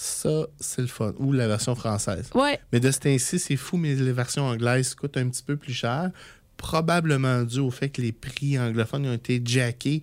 Ça, 0.00 0.46
c'est 0.60 0.80
le 0.80 0.86
fun. 0.86 1.12
Ou 1.18 1.32
la 1.32 1.48
version 1.48 1.74
française. 1.74 2.30
Ouais, 2.32 2.60
Mais 2.72 2.78
de 2.78 2.88
ce 2.92 3.00
temps-ci, 3.00 3.40
c'est 3.40 3.56
fou, 3.56 3.76
mais 3.78 3.96
les 3.96 4.12
versions 4.12 4.44
anglaises 4.46 4.94
coûtent 4.94 5.16
un 5.16 5.28
petit 5.28 5.42
peu 5.42 5.56
plus 5.56 5.72
cher. 5.72 6.12
Probablement 6.56 7.42
dû 7.42 7.58
au 7.58 7.72
fait 7.72 7.88
que 7.88 8.00
les 8.00 8.12
prix 8.12 8.58
anglophones 8.60 9.06
ont 9.06 9.12
été 9.12 9.42
jackés 9.44 10.02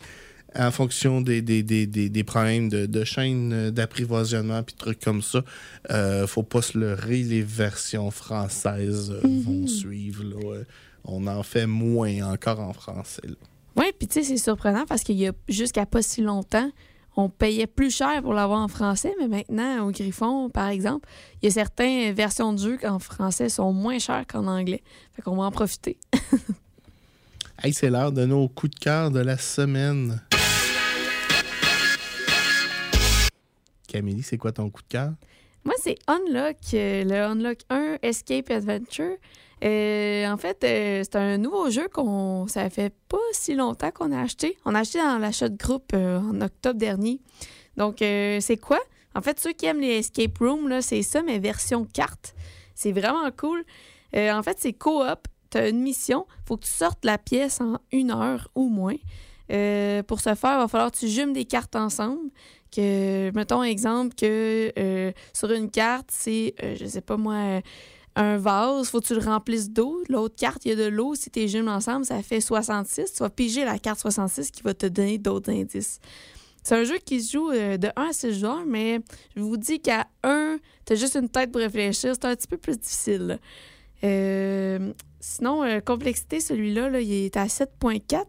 en 0.53 0.71
fonction 0.71 1.21
des, 1.21 1.41
des, 1.41 1.63
des, 1.63 1.86
des, 1.88 2.10
des 2.10 2.23
problèmes 2.23 2.67
de, 2.69 2.86
de 2.86 3.03
chaîne 3.05 3.71
d'apprivoisonnement 3.71 4.63
puis 4.63 4.75
trucs 4.75 4.99
comme 4.99 5.21
ça. 5.21 5.43
Euh, 5.91 6.27
faut 6.27 6.43
pas 6.43 6.62
se 6.62 6.77
leurrer, 6.77 7.23
les 7.23 7.41
versions 7.41 8.12
françaises 8.12 9.12
euh, 9.12 9.21
vont 9.45 9.67
suivre. 9.67 10.23
là. 10.23 10.62
On 11.05 11.27
en 11.27 11.43
fait 11.43 11.67
moins 11.67 12.21
encore 12.34 12.60
en 12.60 12.73
français. 12.73 13.21
là. 13.25 13.36
ouais 13.84 13.93
puis 13.97 14.08
tu 14.10 14.15
sais, 14.15 14.23
c'est 14.23 14.38
surprenant 14.43 14.86
parce 14.88 15.03
qu'il 15.03 15.17
y 15.17 15.27
a 15.27 15.34
jusqu'à 15.47 15.86
pas 15.86 16.01
si 16.01 16.21
longtemps, 16.21 16.71
on 17.15 17.30
payait 17.30 17.67
plus 17.67 17.95
cher 17.95 18.21
pour 18.21 18.34
l'avoir 18.34 18.60
en 18.62 18.67
français, 18.67 19.13
mais 19.19 19.28
maintenant, 19.28 19.88
au 19.88 19.91
Griffon, 19.91 20.49
par 20.49 20.67
exemple, 20.67 21.08
il 21.41 21.45
y 21.45 21.47
a 21.47 21.51
certaines 21.51 22.13
versions 22.13 22.54
de 22.54 22.60
jeu 22.60 22.78
en 22.84 22.99
français 22.99 23.49
sont 23.49 23.71
moins 23.71 23.99
chères 23.99 24.25
qu'en 24.28 24.47
anglais. 24.47 24.84
Fait 25.13 25.21
qu'on 25.21 25.36
va 25.36 25.43
en 25.43 25.51
profiter. 25.51 25.97
Hey, 27.63 27.73
c'est 27.73 27.89
l'heure 27.89 28.12
de 28.12 28.25
nos 28.25 28.49
coups 28.49 28.75
de 28.75 28.80
cœur 28.80 29.12
de 29.12 29.21
la 29.21 29.38
semaine. 29.38 30.21
Camille, 33.88 34.23
c'est 34.23 34.38
quoi 34.38 34.51
ton 34.51 34.69
coup 34.69 34.82
de 34.82 34.88
cœur? 34.89 35.13
Moi, 35.63 35.73
c'est 35.82 35.97
Unlock, 36.06 36.58
euh, 36.73 37.04
le 37.06 37.15
Unlock 37.15 37.60
1 37.69 37.97
Escape 38.01 38.51
Adventure. 38.51 39.15
Euh, 39.63 40.27
en 40.27 40.37
fait, 40.37 40.63
euh, 40.63 41.01
c'est 41.03 41.15
un 41.15 41.37
nouveau 41.37 41.69
jeu 41.69 41.87
qu'on 41.87 42.45
ça 42.47 42.69
fait 42.69 42.93
pas 43.07 43.17
si 43.31 43.55
longtemps 43.55 43.91
qu'on 43.91 44.11
a 44.11 44.21
acheté. 44.21 44.57
On 44.65 44.75
a 44.75 44.79
acheté 44.79 44.99
dans 44.99 45.17
l'achat 45.17 45.49
de 45.49 45.57
groupe 45.57 45.91
euh, 45.93 46.19
en 46.19 46.41
octobre 46.41 46.79
dernier. 46.79 47.21
Donc, 47.77 47.97
c'est 47.99 48.59
quoi? 48.61 48.79
En 49.15 49.21
fait, 49.21 49.39
ceux 49.39 49.51
qui 49.51 49.65
aiment 49.65 49.81
les 49.81 49.97
escape 49.99 50.37
rooms, 50.39 50.69
là, 50.69 50.81
c'est 50.81 51.01
ça, 51.01 51.21
mais 51.23 51.39
version 51.39 51.85
carte. 51.85 52.33
C'est 52.73 52.93
vraiment 52.93 53.29
cool. 53.35 53.65
En 54.15 54.41
fait, 54.43 54.57
c'est 54.59 54.71
coop. 54.71 55.27
Tu 55.51 55.57
as 55.57 55.67
une 55.67 55.81
mission. 55.81 56.25
faut 56.45 56.55
que 56.55 56.63
tu 56.63 56.71
sortes 56.71 57.03
la 57.03 57.17
pièce 57.17 57.59
en 57.59 57.79
une 57.91 58.11
heure 58.11 58.49
ou 58.55 58.69
moins. 58.69 58.95
Pour 60.07 60.21
ce 60.21 60.35
faire, 60.35 60.53
il 60.53 60.59
va 60.59 60.67
falloir 60.69 60.89
que 60.89 60.99
tu 60.99 61.09
jumes 61.09 61.33
des 61.33 61.43
cartes 61.43 61.75
ensemble. 61.75 62.29
Que, 62.73 63.29
mettons 63.35 63.61
exemple 63.61 64.15
que 64.15 65.13
sur 65.33 65.51
une 65.51 65.69
carte, 65.69 66.11
c'est, 66.11 66.55
je 66.79 66.85
sais 66.85 67.01
pas 67.01 67.17
moi, 67.17 67.59
un 68.15 68.38
vase, 68.38 68.89
faut 68.89 69.01
que 69.01 69.08
tu 69.08 69.13
le 69.13 69.21
remplisses 69.21 69.69
d'eau. 69.69 70.01
L'autre 70.10 70.36
carte, 70.36 70.65
il 70.65 70.69
y 70.69 70.71
a 70.71 70.75
de 70.75 70.88
l'eau. 70.88 71.15
Si 71.15 71.30
tu 71.30 71.47
jumes 71.47 71.67
ensemble, 71.67 72.06
ça 72.06 72.21
fait 72.21 72.41
66. 72.41 73.13
Tu 73.13 73.19
vas 73.19 73.30
piger 73.30 73.65
la 73.65 73.78
carte 73.78 73.99
66 73.99 74.51
qui 74.51 74.63
va 74.63 74.73
te 74.73 74.86
donner 74.86 75.17
d'autres 75.17 75.51
indices. 75.51 75.99
C'est 76.63 76.75
un 76.75 76.84
jeu 76.84 76.97
qui 76.97 77.21
se 77.21 77.34
joue 77.34 77.51
euh, 77.51 77.78
de 77.78 77.89
1 77.95 78.01
à 78.10 78.13
6 78.13 78.39
joueurs, 78.39 78.65
mais 78.65 78.99
je 79.36 79.41
vous 79.41 79.58
dis 79.58 79.80
qu'à 79.80 80.08
1, 80.23 80.58
tu 80.86 80.93
as 80.93 80.95
juste 80.95 81.15
une 81.15 81.30
tête 81.30 81.51
pour 81.51 81.62
réfléchir. 81.62 82.13
C'est 82.13 82.25
un 82.25 82.36
petit 82.36 82.47
peu 82.47 82.58
plus 82.58 82.78
difficile. 82.78 83.39
Euh, 84.04 84.93
sinon, 85.19 85.63
euh, 85.63 85.80
complexité, 85.80 86.39
celui-là, 86.39 86.89
là, 86.89 87.01
il 87.01 87.12
est 87.12 87.38
à 87.38 87.45
7.4. 87.45 88.25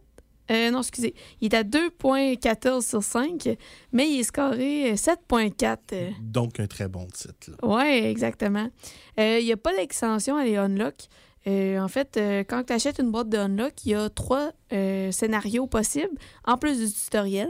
Euh, 0.50 0.70
non, 0.70 0.80
excusez. 0.80 1.14
Il 1.40 1.52
est 1.52 1.56
à 1.56 1.64
2.14 1.64 2.88
sur 2.88 3.02
5, 3.02 3.48
mais 3.92 4.09
il 4.09 4.20
est 4.20 4.22
scoré 4.24 4.90
euh, 4.92 4.94
7.4. 4.94 5.78
euh. 5.92 6.11
Donc, 6.20 6.61
un 6.61 6.66
très 6.66 6.88
bon 6.88 7.06
titre. 7.06 7.50
là. 7.50 7.56
Oui, 7.62 7.85
exactement. 8.06 8.68
Euh, 9.18 9.38
Il 9.40 9.44
n'y 9.44 9.52
a 9.52 9.56
pas 9.56 9.74
d'extension 9.74 10.37
à 10.37 10.44
les 10.44 10.56
Unlock. 10.56 10.94
Euh, 11.48 11.78
en 11.80 11.88
fait, 11.88 12.18
quand 12.48 12.64
tu 12.64 12.72
achètes 12.72 12.98
une 12.98 13.11
boîte 13.12 13.28
de 13.28 13.38
Unlock, 13.38 13.72
il 13.85 13.90
y 13.92 13.94
a 13.94 14.09
trois 14.11 14.50
scénarios 14.70 15.66
possibles, 15.68 16.16
en 16.44 16.56
plus 16.59 16.78
du 16.78 16.92
tutoriel. 16.92 17.48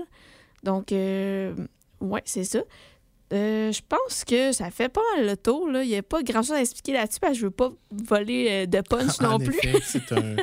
Donc, 0.63 0.91
ouais, 0.91 2.23
c'est 2.25 2.45
ça. 2.45 2.61
Euh, 3.33 3.73
je 3.73 3.81
pense 3.89 4.25
que 4.25 4.53
ça 4.53 4.71
fait 4.71 4.89
pas 4.89 5.01
mal 5.17 5.27
le 5.27 5.37
tour. 5.37 5.69
là. 5.69 5.83
Il 5.83 5.89
n'y 5.89 5.97
a 5.97 6.03
pas 6.03 6.23
grand-chose 6.23 6.53
à 6.53 6.61
expliquer 6.61 6.93
là-dessus 6.93 7.19
parce 7.21 7.33
que 7.33 7.39
je 7.41 7.45
veux 7.47 7.51
pas 7.51 7.71
voler 7.91 8.47
euh, 8.51 8.67
de 8.67 8.81
punch 8.83 9.21
non 9.21 9.39
plus. 9.39 9.59
c'est 9.85 10.13
un. 10.13 10.37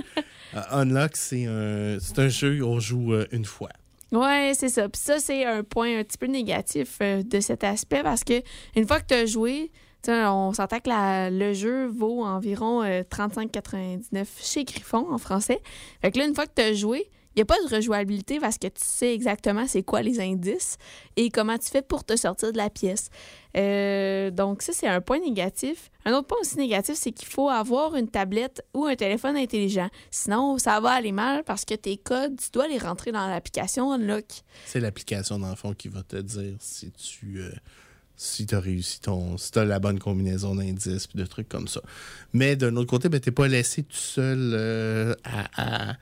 Unlock, 0.71 1.15
c'est 1.15 1.45
un, 1.45 1.97
c'est 1.99 2.19
un 2.19 2.27
jeu 2.29 2.61
où 2.61 2.67
on 2.67 2.79
joue 2.79 3.13
euh, 3.13 3.25
une 3.31 3.45
fois. 3.45 3.69
Ouais, 4.11 4.51
c'est 4.53 4.69
ça. 4.69 4.87
Puis 4.89 5.01
ça, 5.01 5.17
c'est 5.19 5.45
un 5.45 5.63
point 5.63 5.99
un 5.99 6.03
petit 6.03 6.17
peu 6.19 6.27
négatif 6.27 6.97
euh, 7.01 7.23
de 7.23 7.39
cet 7.39 7.63
aspect 7.63 8.03
parce 8.03 8.23
que 8.23 8.41
une 8.75 8.85
fois 8.85 8.99
que 8.99 9.07
tu 9.07 9.13
as 9.15 9.25
joué, 9.25 9.71
on 10.07 10.51
s'entend 10.53 10.79
que 10.79 10.89
la- 10.89 11.29
le 11.31 11.53
jeu 11.53 11.87
vaut 11.87 12.23
environ 12.23 12.83
euh, 12.83 13.01
35,99 13.09 14.25
chez 14.41 14.63
Griffon 14.65 15.07
en 15.11 15.17
français. 15.17 15.61
Fait 16.01 16.11
que 16.11 16.19
là, 16.19 16.25
une 16.25 16.35
fois 16.35 16.45
que 16.45 16.51
tu 16.55 16.61
as 16.61 16.73
joué, 16.73 17.09
il 17.35 17.39
n'y 17.39 17.41
a 17.41 17.45
pas 17.45 17.57
de 17.67 17.75
rejouabilité 17.75 18.39
parce 18.39 18.57
que 18.57 18.67
tu 18.67 18.81
sais 18.83 19.13
exactement 19.13 19.65
c'est 19.67 19.83
quoi 19.83 20.01
les 20.01 20.19
indices 20.19 20.77
et 21.15 21.29
comment 21.29 21.57
tu 21.57 21.69
fais 21.69 21.81
pour 21.81 22.03
te 22.03 22.15
sortir 22.15 22.51
de 22.51 22.57
la 22.57 22.69
pièce. 22.69 23.09
Euh, 23.55 24.31
donc, 24.31 24.61
ça, 24.61 24.71
c'est 24.73 24.87
un 24.87 25.01
point 25.01 25.19
négatif. 25.19 25.91
Un 26.05 26.13
autre 26.13 26.27
point 26.27 26.37
aussi 26.41 26.57
négatif, 26.57 26.95
c'est 26.95 27.11
qu'il 27.11 27.27
faut 27.27 27.49
avoir 27.49 27.95
une 27.95 28.07
tablette 28.07 28.63
ou 28.73 28.85
un 28.85 28.95
téléphone 28.95 29.37
intelligent. 29.37 29.89
Sinon, 30.11 30.57
ça 30.57 30.79
va 30.79 30.91
aller 30.91 31.11
mal 31.11 31.43
parce 31.43 31.65
que 31.65 31.75
tes 31.75 31.97
codes, 31.97 32.37
tu 32.39 32.49
dois 32.51 32.67
les 32.67 32.77
rentrer 32.79 33.11
dans 33.11 33.27
l'application 33.27 33.91
Unlock. 33.91 34.25
C'est 34.65 34.79
l'application, 34.79 35.37
dans 35.39 35.49
le 35.49 35.55
fond, 35.55 35.73
qui 35.73 35.87
va 35.87 36.03
te 36.03 36.17
dire 36.17 36.55
si 36.59 36.91
tu. 36.91 37.39
euh, 37.39 37.51
si 38.15 38.45
tu 38.45 38.53
as 38.55 38.59
réussi 38.59 39.01
ton. 39.01 39.37
Si 39.37 39.51
tu 39.51 39.63
la 39.65 39.79
bonne 39.79 39.97
combinaison 39.99 40.55
d'indices 40.55 41.07
puis 41.07 41.17
de 41.19 41.25
trucs 41.25 41.49
comme 41.49 41.67
ça. 41.67 41.81
Mais 42.31 42.55
d'un 42.55 42.75
autre 42.75 42.89
côté, 42.89 43.09
ben, 43.09 43.19
tu 43.19 43.31
pas 43.31 43.47
laissé 43.47 43.83
tout 43.83 43.95
seul 43.95 44.51
euh, 44.53 45.13
à- 45.23 45.95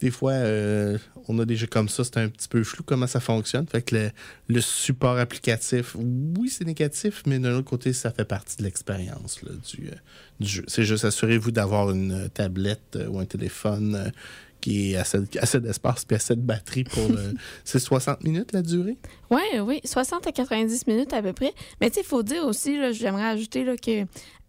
Des 0.00 0.10
fois, 0.10 0.32
euh, 0.32 0.98
on 1.28 1.38
a 1.38 1.44
des 1.44 1.56
jeux 1.56 1.66
comme 1.66 1.88
ça, 1.88 2.04
c'est 2.04 2.16
un 2.16 2.28
petit 2.28 2.48
peu 2.48 2.62
flou 2.64 2.82
comment 2.84 3.06
ça 3.06 3.20
fonctionne. 3.20 3.66
Fait 3.66 3.82
que 3.82 3.94
le, 3.96 4.10
le 4.48 4.60
support 4.60 5.18
applicatif, 5.18 5.96
oui, 5.96 6.48
c'est 6.48 6.64
négatif, 6.64 7.22
mais 7.26 7.38
d'un 7.38 7.54
autre 7.54 7.68
côté, 7.68 7.92
ça 7.92 8.10
fait 8.10 8.24
partie 8.24 8.56
de 8.58 8.64
l'expérience 8.64 9.40
du, 9.44 9.88
euh, 9.88 9.92
du 10.40 10.48
jeu. 10.48 10.64
C'est 10.68 10.84
juste 10.84 11.04
assurez-vous 11.04 11.50
d'avoir 11.50 11.90
une 11.90 12.12
euh, 12.12 12.28
tablette 12.28 12.96
euh, 12.96 13.08
ou 13.08 13.18
un 13.18 13.26
téléphone 13.26 14.12
qui 14.60 14.92
est 14.92 14.96
assez, 14.96 15.18
assez 15.40 15.60
d'espace 15.60 16.04
puis 16.04 16.16
assez 16.16 16.34
de 16.34 16.40
batterie 16.40 16.84
pour 16.84 17.08
le. 17.08 17.34
c'est 17.64 17.78
60 17.78 18.24
minutes 18.24 18.52
la 18.52 18.62
durée? 18.62 18.96
Oui, 19.30 19.42
oui, 19.60 19.80
60 19.84 20.26
à 20.26 20.32
90 20.32 20.86
minutes 20.86 21.12
à 21.12 21.22
peu 21.22 21.32
près. 21.32 21.52
Mais 21.80 21.90
tu 21.90 21.96
sais, 21.96 22.00
il 22.00 22.06
faut 22.06 22.22
dire 22.22 22.44
aussi, 22.44 22.78
j'aimerais 22.94 23.26
ajouter 23.26 23.64
là, 23.64 23.76
que 23.76 24.04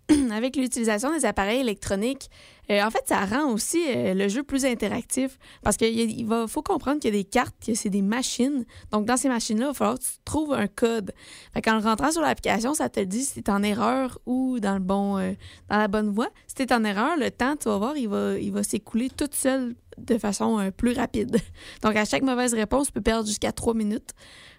avec 0.31 0.55
l'utilisation 0.55 1.15
des 1.15 1.25
appareils 1.25 1.59
électroniques, 1.59 2.29
euh, 2.71 2.83
en 2.83 2.91
fait, 2.91 3.03
ça 3.07 3.25
rend 3.25 3.51
aussi 3.51 3.83
euh, 3.87 4.13
le 4.13 4.27
jeu 4.27 4.43
plus 4.43 4.63
interactif 4.63 5.39
parce 5.63 5.75
qu'il 5.75 6.27
faut 6.47 6.61
comprendre 6.61 6.99
qu'il 6.99 7.13
y 7.13 7.17
a 7.17 7.19
des 7.19 7.27
cartes, 7.27 7.55
que 7.65 7.73
c'est 7.73 7.89
des 7.89 8.03
machines. 8.03 8.63
Donc, 8.91 9.05
dans 9.05 9.17
ces 9.17 9.27
machines-là, 9.27 9.65
il 9.65 9.69
va 9.69 9.73
falloir 9.73 9.97
que 9.97 10.03
tu 10.03 10.11
trouves 10.23 10.53
un 10.53 10.67
code. 10.67 11.11
Fait 11.53 11.63
qu'en 11.63 11.79
rentrant 11.79 12.11
sur 12.11 12.21
l'application, 12.21 12.75
ça 12.75 12.87
te 12.89 12.99
dit 12.99 13.23
si 13.23 13.41
tu 13.41 13.49
en 13.49 13.63
erreur 13.63 14.19
ou 14.27 14.59
dans, 14.59 14.75
le 14.75 14.81
bon, 14.81 15.17
euh, 15.17 15.31
dans 15.69 15.77
la 15.77 15.87
bonne 15.87 16.09
voie. 16.09 16.29
Si 16.45 16.53
tu 16.55 16.63
es 16.63 16.71
en 16.71 16.83
erreur, 16.83 17.17
le 17.17 17.31
temps, 17.31 17.55
tu 17.55 17.69
vas 17.69 17.77
voir, 17.77 17.97
il 17.97 18.07
va, 18.07 18.37
il 18.37 18.51
va 18.51 18.61
s'écouler 18.61 19.09
tout 19.09 19.29
seul 19.31 19.75
de 19.97 20.17
façon 20.19 20.71
plus 20.77 20.93
rapide. 20.93 21.37
Donc, 21.81 21.95
à 21.95 22.05
chaque 22.05 22.21
mauvaise 22.21 22.53
réponse, 22.53 22.87
tu 22.87 22.93
peux 22.93 23.01
perdre 23.01 23.27
jusqu'à 23.27 23.51
trois 23.51 23.73
minutes. 23.73 24.11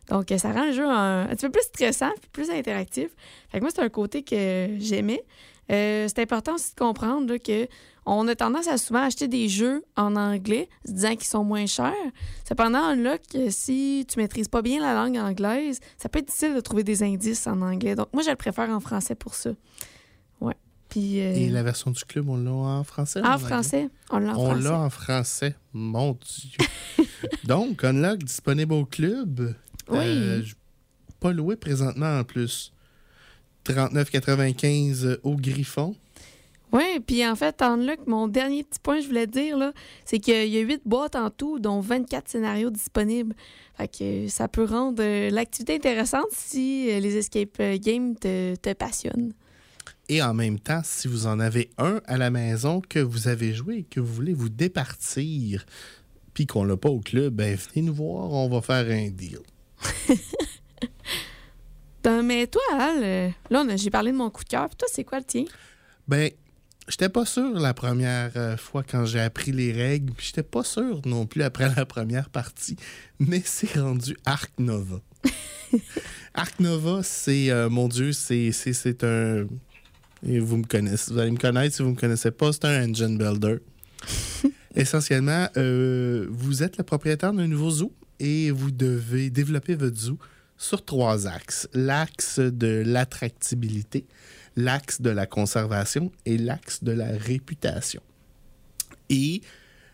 Donc, 0.09 0.33
ça 0.37 0.51
rend 0.51 0.64
le 0.64 0.73
jeu 0.73 0.85
un, 0.85 1.29
petit 1.29 1.46
peu 1.46 1.53
plus 1.53 1.62
stressant 1.62 2.11
puis 2.20 2.31
plus 2.33 2.51
interactif. 2.51 3.11
Fait 3.51 3.59
que 3.59 3.62
moi, 3.62 3.70
c'est 3.73 3.83
un 3.83 3.88
côté 3.88 4.25
que 4.25 4.70
j'aimais. 4.79 5.23
C'est 5.68 6.18
important 6.18 6.57
aussi 6.57 6.75
de 6.75 6.81
comprendre 6.81 7.37
que 7.37 7.68
on 8.18 8.27
a 8.29 8.35
tendance 8.35 8.66
à 8.68 8.77
souvent 8.79 9.03
acheter 9.03 9.29
des 9.29 9.49
jeux 9.49 9.85
en 9.96 10.16
anglais, 10.16 10.68
se 10.87 10.92
disant 10.92 11.14
qu'ils 11.16 11.29
sont 11.29 11.44
moins 11.44 11.66
chers. 11.66 11.92
Cependant, 12.49 12.94
là, 12.94 13.18
que 13.18 13.51
si 13.51 14.05
tu 14.09 14.18
maîtrises 14.18 14.49
pas 14.49 14.62
bien 14.62 14.81
la 14.81 14.94
langue 14.94 15.16
anglaise, 15.16 15.79
ça 15.96 16.09
peut 16.09 16.18
être 16.18 16.27
difficile 16.27 16.55
de 16.55 16.61
trouver 16.61 16.83
des 16.85 17.03
indices 17.03 17.46
en 17.46 17.61
anglais. 17.62 17.94
Donc, 17.94 18.09
moi, 18.12 18.23
je 18.23 18.31
le 18.31 18.37
préfère 18.37 18.68
en 18.70 18.81
français 18.81 19.14
pour 19.14 19.35
ça. 19.35 19.51
Ouais. 20.40 20.57
Puis, 20.88 21.20
euh, 21.20 21.35
Et 21.35 21.49
la 21.51 21.62
version 21.62 21.90
du 21.92 22.05
club, 22.05 22.29
on 22.29 22.37
l'a 22.37 22.51
en 22.51 22.83
français? 22.85 23.20
en 23.25 23.38
français, 23.38 23.88
on 24.11 24.18
l'a 24.18 24.33
en 24.35 24.38
On 24.40 24.46
français. 24.51 24.62
l'a 24.64 24.79
en 24.81 24.90
français. 24.90 25.55
Mon 25.73 26.12
Dieu. 26.12 27.07
Donc, 27.44 27.85
Unlock 27.85 28.25
disponible 28.25 28.73
au 28.73 28.85
club. 28.87 29.55
Oui. 29.88 29.99
Euh, 29.99 30.42
j- 30.42 30.55
pas 31.20 31.33
loué 31.33 31.55
présentement 31.57 32.18
en 32.18 32.25
plus. 32.25 32.73
39,95 33.64 35.18
au 35.23 35.37
Griffon. 35.37 35.94
Oui, 36.72 37.00
puis 37.04 37.26
en 37.26 37.35
fait, 37.35 37.62
en 37.62 37.76
là, 37.76 37.96
mon 38.06 38.28
dernier 38.28 38.62
petit 38.62 38.78
point, 38.80 39.00
je 39.00 39.06
voulais 39.06 39.26
te 39.26 39.33
dire, 39.33 39.59
là, 39.59 39.72
c'est 40.04 40.18
qu'il 40.20 40.48
y 40.48 40.59
a 40.59 40.61
8 40.61 40.83
boîtes 40.85 41.16
en 41.16 41.30
tout, 41.30 41.59
dont 41.59 41.80
24 41.80 42.28
scénarios 42.28 42.70
disponibles. 42.70 43.35
Fait 43.76 43.88
que 43.88 44.28
ça 44.28 44.46
peut 44.46 44.64
rendre 44.64 45.02
euh, 45.02 45.30
l'activité 45.30 45.74
intéressante 45.74 46.28
si 46.33 46.90
euh, 46.90 47.00
les 47.00 47.16
escape 47.16 47.59
euh, 47.61 47.78
games 47.78 48.14
te, 48.14 48.54
te 48.54 48.72
passionnent. 48.72 49.33
Et 50.09 50.22
en 50.22 50.35
même 50.35 50.59
temps, 50.61 50.80
si 50.85 51.09
vous 51.09 51.26
en 51.26 51.40
avez 51.40 51.70
un 51.78 52.00
à 52.06 52.16
la 52.16 52.30
maison 52.30 52.80
que 52.80 52.98
vous 52.98 53.28
avez 53.28 53.52
joué 53.52 53.78
et 53.78 53.83
que 53.85 54.00
vous 54.00 54.12
voulez 54.12 54.35
vous 54.35 54.48
départir, 54.48 55.64
puis 56.35 56.46
qu'on 56.46 56.64
l'a 56.64 56.76
pas 56.76 56.90
au 56.90 57.00
club, 57.00 57.35
ben 57.35 57.56
venez 57.56 57.87
nous 57.87 57.94
voir, 57.94 58.33
on 58.33 58.48
va 58.48 58.61
faire 58.61 58.87
un 58.90 59.11
deal. 59.11 59.40
Ben, 62.02 62.22
mais 62.22 62.46
toi, 62.46 62.62
Al, 62.72 63.35
là, 63.50 63.76
j'ai 63.76 63.90
parlé 63.90 64.11
de 64.11 64.16
mon 64.16 64.30
coup 64.30 64.42
de 64.42 64.48
cœur. 64.48 64.68
Puis 64.68 64.76
toi, 64.78 64.88
c'est 64.90 65.04
quoi 65.04 65.18
le 65.18 65.24
tien? 65.24 65.44
Ben, 66.09 66.30
j'étais 66.90 67.09
pas 67.09 67.24
sûr 67.24 67.59
la 67.59 67.72
première 67.72 68.33
euh, 68.37 68.57
fois 68.57 68.83
quand 68.83 69.07
j'ai 69.07 69.20
appris 69.20 69.53
les 69.53 69.72
règles, 69.72 70.12
puis 70.12 70.26
j'étais 70.26 70.42
pas 70.42 70.64
sûr 70.64 71.00
non 71.07 71.26
plus 71.26 71.42
après 71.42 71.72
la 71.74 71.87
première 71.87 72.29
partie, 72.29 72.76
mais 73.18 73.40
c'est 73.44 73.79
rendu 73.79 74.16
Arc 74.24 74.50
Nova. 74.59 75.00
Arc 76.35 76.61
Nova, 76.61 77.03
c'est, 77.03 77.50
euh, 77.50 77.70
mon 77.70 77.88
Dieu, 77.88 78.12
c'est, 78.12 78.53
c'est, 78.53 78.72
c'est 78.72 79.05
un... 79.05 79.46
et 80.26 80.38
vous 80.40 80.57
me 80.57 80.64
connaissez, 80.64 81.12
vous 81.12 81.18
allez 81.18 81.31
me 81.31 81.38
connaître 81.38 81.76
si 81.76 81.83
vous 81.83 81.90
me 81.90 81.96
connaissez 81.96 82.31
pas, 82.31 82.53
c'est 82.53 82.64
un 82.64 82.90
engine 82.90 83.16
builder. 83.16 83.59
Essentiellement, 84.74 85.48
euh, 85.57 86.26
vous 86.31 86.62
êtes 86.62 86.76
le 86.76 86.85
propriétaire 86.85 87.33
d'un 87.33 87.46
nouveau 87.46 87.70
zoo 87.70 87.92
et 88.18 88.50
vous 88.50 88.70
devez 88.70 89.31
développer 89.31 89.74
votre 89.74 89.96
zoo 89.96 90.18
sur 90.57 90.85
trois 90.85 91.26
axes. 91.26 91.68
L'axe 91.72 92.38
de 92.38 92.83
l'attractibilité, 92.87 94.07
l'axe 94.56 95.00
de 95.00 95.10
la 95.10 95.26
conservation 95.26 96.10
et 96.26 96.38
l'axe 96.38 96.82
de 96.82 96.92
la 96.92 97.08
réputation. 97.08 98.02
Et 99.08 99.42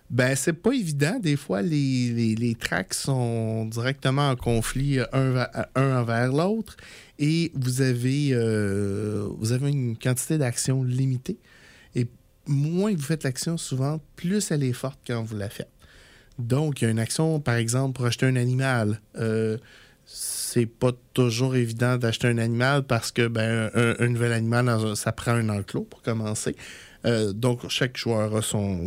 ben 0.09 0.37
c'est 0.37 0.53
pas 0.53 0.73
évident. 0.73 1.19
Des 1.19 1.37
fois, 1.37 1.63
les, 1.63 2.35
les, 2.37 2.57
sont 2.93 3.67
directement 3.67 4.31
en 4.31 4.37
conflit 4.37 4.99
euh, 4.99 5.07
un, 5.13 5.31
va- 5.31 5.69
un 5.75 6.01
envers 6.01 6.33
l'autre 6.33 6.77
et 7.19 7.51
vous 7.55 7.81
avez, 7.81 8.29
euh, 8.33 9.29
vous 9.39 9.53
avez 9.53 9.71
une 9.71 9.97
quantité 9.97 10.39
d'action 10.39 10.85
limitée. 10.85 11.39
Et 11.95 12.07
moins 12.47 12.93
vous 12.95 13.03
faites 13.03 13.25
l'action 13.25 13.57
souvent, 13.57 14.01
plus 14.15 14.51
elle 14.51 14.63
est 14.63 14.73
forte 14.73 15.01
quand 15.07 15.23
vous 15.25 15.37
la 15.37 15.49
faites. 15.49 15.71
Donc, 16.39 16.83
il 16.83 16.85
y 16.85 16.89
a 16.89 16.91
une 16.91 16.99
action, 16.99 17.41
par 17.41 17.55
exemple, 17.55 17.97
pour 17.97 18.05
acheter 18.07 18.27
un 18.27 18.37
animal. 18.37 19.01
Euh, 19.17 19.57
c'est 20.07 20.67
pas 20.67 20.93
toujours 21.13 21.57
évident 21.57 21.97
d'acheter 21.97 22.29
un 22.29 22.39
animal 22.39 22.85
parce 22.85 23.11
que 23.11 23.27
ben, 23.27 23.71
un, 23.75 24.09
nouvel 24.09 24.33
animal, 24.33 24.97
ça 24.97 25.13
prend 25.13 25.33
un 25.33 25.49
enclos 25.49 25.83
pour 25.83 26.01
commencer. 26.03 26.57
Euh, 27.07 27.33
donc, 27.33 27.69
chaque 27.69 27.97
joueur 27.97 28.35
a 28.35 28.43
son, 28.43 28.87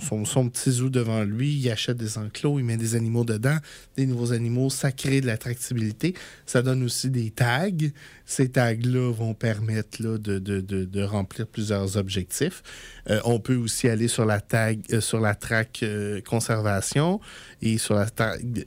petit 0.49 0.71
zoo 0.71 0.89
devant 0.89 1.23
lui, 1.23 1.53
il 1.53 1.71
achète 1.71 1.97
des 1.97 2.17
enclos, 2.17 2.59
il 2.59 2.65
met 2.65 2.77
des 2.77 2.95
animaux 2.95 3.23
dedans, 3.23 3.57
des 3.95 4.05
nouveaux 4.05 4.33
animaux, 4.33 4.69
ça 4.69 4.91
crée 4.91 5.21
de 5.21 5.27
l'attractibilité. 5.27 6.13
Ça 6.45 6.61
donne 6.61 6.83
aussi 6.83 7.09
des 7.09 7.31
tags. 7.31 7.69
Ces 8.25 8.49
tags-là 8.49 9.11
vont 9.11 9.33
permettre 9.33 10.01
de, 10.01 11.03
remplir 11.03 11.47
plusieurs 11.47 11.97
objectifs. 11.97 12.61
Euh, 13.09 13.19
on 13.25 13.39
peut 13.39 13.55
aussi 13.55 13.87
aller 13.87 14.07
sur 14.07 14.25
la 14.25 14.41
tag, 14.41 14.81
euh, 14.91 15.01
sur 15.01 15.19
la 15.19 15.33
track 15.33 15.83
conservation 16.27 17.19
et 17.61 17.77
sur 17.77 17.95
la, 17.95 18.05
tag- 18.09 18.65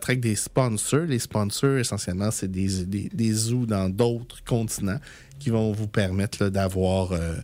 track 0.00 0.20
des 0.20 0.36
sponsors. 0.36 1.06
Les 1.06 1.18
sponsors, 1.18 1.78
essentiellement, 1.78 2.30
c'est 2.30 2.50
des, 2.50 2.84
des, 2.84 3.08
des 3.12 3.32
zoos 3.32 3.66
dans 3.66 3.88
d'autres 3.88 4.44
continents 4.44 5.00
qui 5.40 5.50
vont 5.50 5.72
vous 5.72 5.88
permettre 5.88 6.48
d'avoir 6.48 7.10
euh, 7.12 7.34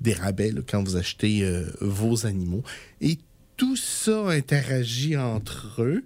des 0.00 0.12
rabais 0.12 0.52
là, 0.52 0.60
quand 0.68 0.82
vous 0.84 0.94
achetez 0.96 1.42
euh, 1.42 1.64
vos 1.80 2.24
animaux. 2.26 2.62
Et 3.00 3.18
tout 3.56 3.74
ça 3.76 4.28
interagit 4.28 5.16
entre 5.16 5.82
eux 5.82 6.04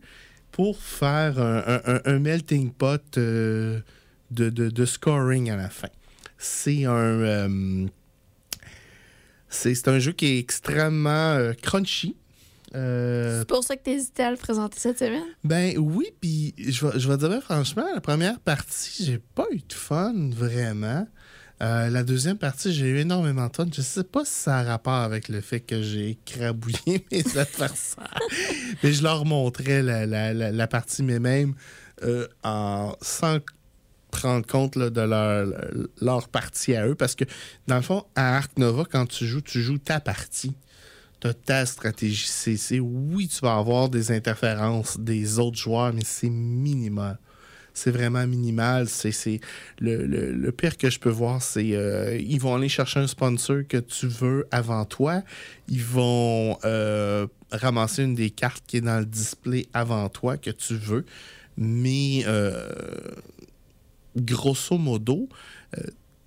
pour 0.52 0.78
faire 0.80 1.38
un, 1.38 1.58
un- 1.66 1.82
un- 1.96 2.00
un 2.04 2.18
melting 2.18 2.70
pot 2.70 3.02
euh, 3.18 3.80
de, 4.30 4.48
de- 4.50 4.70
de 4.70 4.84
scoring 4.86 5.50
à 5.50 5.56
la 5.56 5.68
fin. 5.68 5.88
C'est 6.38 6.84
un... 6.86 7.86
c'est 9.48 9.88
un 9.88 9.98
jeu 9.98 10.12
qui 10.12 10.26
est 10.26 10.38
extrêmement 10.38 11.52
crunchy. 11.62 12.16
Euh, 12.76 13.40
C'est 13.40 13.48
pour 13.48 13.64
ça 13.64 13.76
que 13.76 13.82
tu 13.82 13.90
hésitais 13.90 14.22
à 14.22 14.30
le 14.30 14.36
présenter 14.36 14.78
cette 14.78 14.98
semaine? 15.00 15.24
ben 15.42 15.76
oui, 15.76 16.06
puis 16.20 16.54
je 16.56 16.86
vais, 16.86 17.00
je 17.00 17.08
vais 17.08 17.16
dire 17.16 17.42
franchement, 17.42 17.84
la 17.92 18.00
première 18.00 18.38
partie, 18.38 19.04
j'ai 19.04 19.18
pas 19.34 19.46
eu 19.50 19.56
de 19.58 19.72
fun 19.72 20.30
vraiment. 20.30 21.06
Euh, 21.62 21.90
la 21.90 22.02
deuxième 22.04 22.38
partie, 22.38 22.72
j'ai 22.72 22.86
eu 22.86 22.98
énormément 22.98 23.46
de 23.46 23.54
fun. 23.54 23.66
Je 23.72 23.82
sais 23.82 24.04
pas 24.04 24.24
si 24.24 24.32
ça 24.32 24.58
a 24.58 24.62
rapport 24.62 24.94
avec 24.94 25.28
le 25.28 25.42
fait 25.42 25.60
que 25.60 25.82
j'ai 25.82 26.10
écrabouillé 26.10 27.04
mes 27.12 27.38
adversaires. 27.38 28.18
Mais 28.82 28.92
je 28.92 29.02
leur 29.02 29.26
montrais 29.26 29.82
la, 29.82 30.66
partie, 30.66 31.02
mais 31.02 31.18
même 31.18 31.54
euh, 32.02 32.26
en, 32.44 32.94
sans 33.02 33.40
prendre 34.10 34.46
compte 34.46 34.78
de 34.78 35.00
leur, 36.00 36.28
partie 36.28 36.74
à 36.74 36.86
eux. 36.86 36.94
Parce 36.94 37.14
que, 37.14 37.24
dans 37.66 37.76
le 37.76 37.82
fond, 37.82 38.04
à 38.14 38.36
Arc 38.36 38.56
Nova, 38.58 38.84
quand 38.90 39.06
tu 39.06 39.26
joues, 39.26 39.42
tu 39.42 39.60
joues 39.60 39.78
ta 39.78 40.00
partie. 40.00 40.54
Tu 41.20 41.28
ta 41.44 41.66
stratégie 41.66 42.26
CC. 42.26 42.80
Oui, 42.80 43.28
tu 43.28 43.40
vas 43.40 43.56
avoir 43.56 43.90
des 43.90 44.10
interférences 44.10 44.98
des 44.98 45.38
autres 45.38 45.58
joueurs, 45.58 45.92
mais 45.92 46.04
c'est 46.04 46.30
minimal. 46.30 47.18
C'est 47.74 47.90
vraiment 47.90 48.26
minimal. 48.26 48.88
C'est 48.88 49.40
le, 49.80 50.06
le- 50.06 50.52
pire 50.52 50.76
que 50.76 50.90
je 50.90 50.98
peux 50.98 51.10
voir, 51.10 51.42
c'est 51.42 51.74
euh, 51.74 52.16
ils 52.18 52.40
vont 52.40 52.54
aller 52.54 52.68
chercher 52.68 53.00
un 53.00 53.06
sponsor 53.06 53.58
que 53.68 53.78
tu 53.78 54.06
veux 54.06 54.46
avant 54.50 54.84
toi. 54.84 55.22
Ils 55.68 55.82
vont 55.82 56.58
euh, 56.64 57.26
ramasser 57.52 58.02
une 58.04 58.14
des 58.14 58.30
cartes 58.30 58.64
qui 58.66 58.78
est 58.78 58.80
dans 58.80 58.98
le 58.98 59.06
display 59.06 59.66
avant 59.72 60.08
toi 60.08 60.36
que 60.36 60.50
tu 60.50 60.74
veux. 60.74 61.04
Mais 61.56 62.22
euh, 62.26 62.68
grosso 64.16 64.76
modo, 64.78 65.28
euh, 65.78 65.82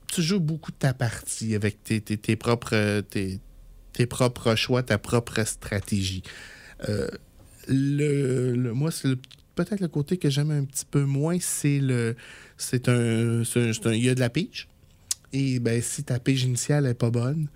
tu 0.08 0.22
joues 0.22 0.40
beaucoup 0.40 0.72
ta 0.72 0.94
partie 0.94 1.56
avec 1.56 1.84
tes, 1.84 2.36
propres, 2.36 3.02
tes, 3.02 3.40
propres 4.08 4.56
choix, 4.56 4.84
ta 4.84 4.98
propre 4.98 5.44
stratégie. 5.46 6.24
Moi, 7.70 8.92
c'est 8.92 9.08
le- 9.08 9.20
peut-être 9.56 9.80
le 9.82 9.88
côté 9.88 10.18
que 10.18 10.30
j'aime 10.30 10.52
un 10.52 10.64
petit 10.66 10.86
peu 10.86 11.04
moins, 11.04 11.38
c'est 11.40 11.80
le. 11.80 12.16
C'est 12.58 12.88
un. 12.90 13.44
Il 13.86 14.04
y 14.04 14.10
a 14.10 14.16
de 14.16 14.20
la 14.20 14.30
pige. 14.30 14.68
Et 15.32 15.60
ben, 15.60 15.82
si 15.82 16.04
ta 16.04 16.20
pige 16.20 16.44
initiale 16.44 16.84
n'est 16.84 16.94
pas 16.94 17.10
bonne, 17.10 17.48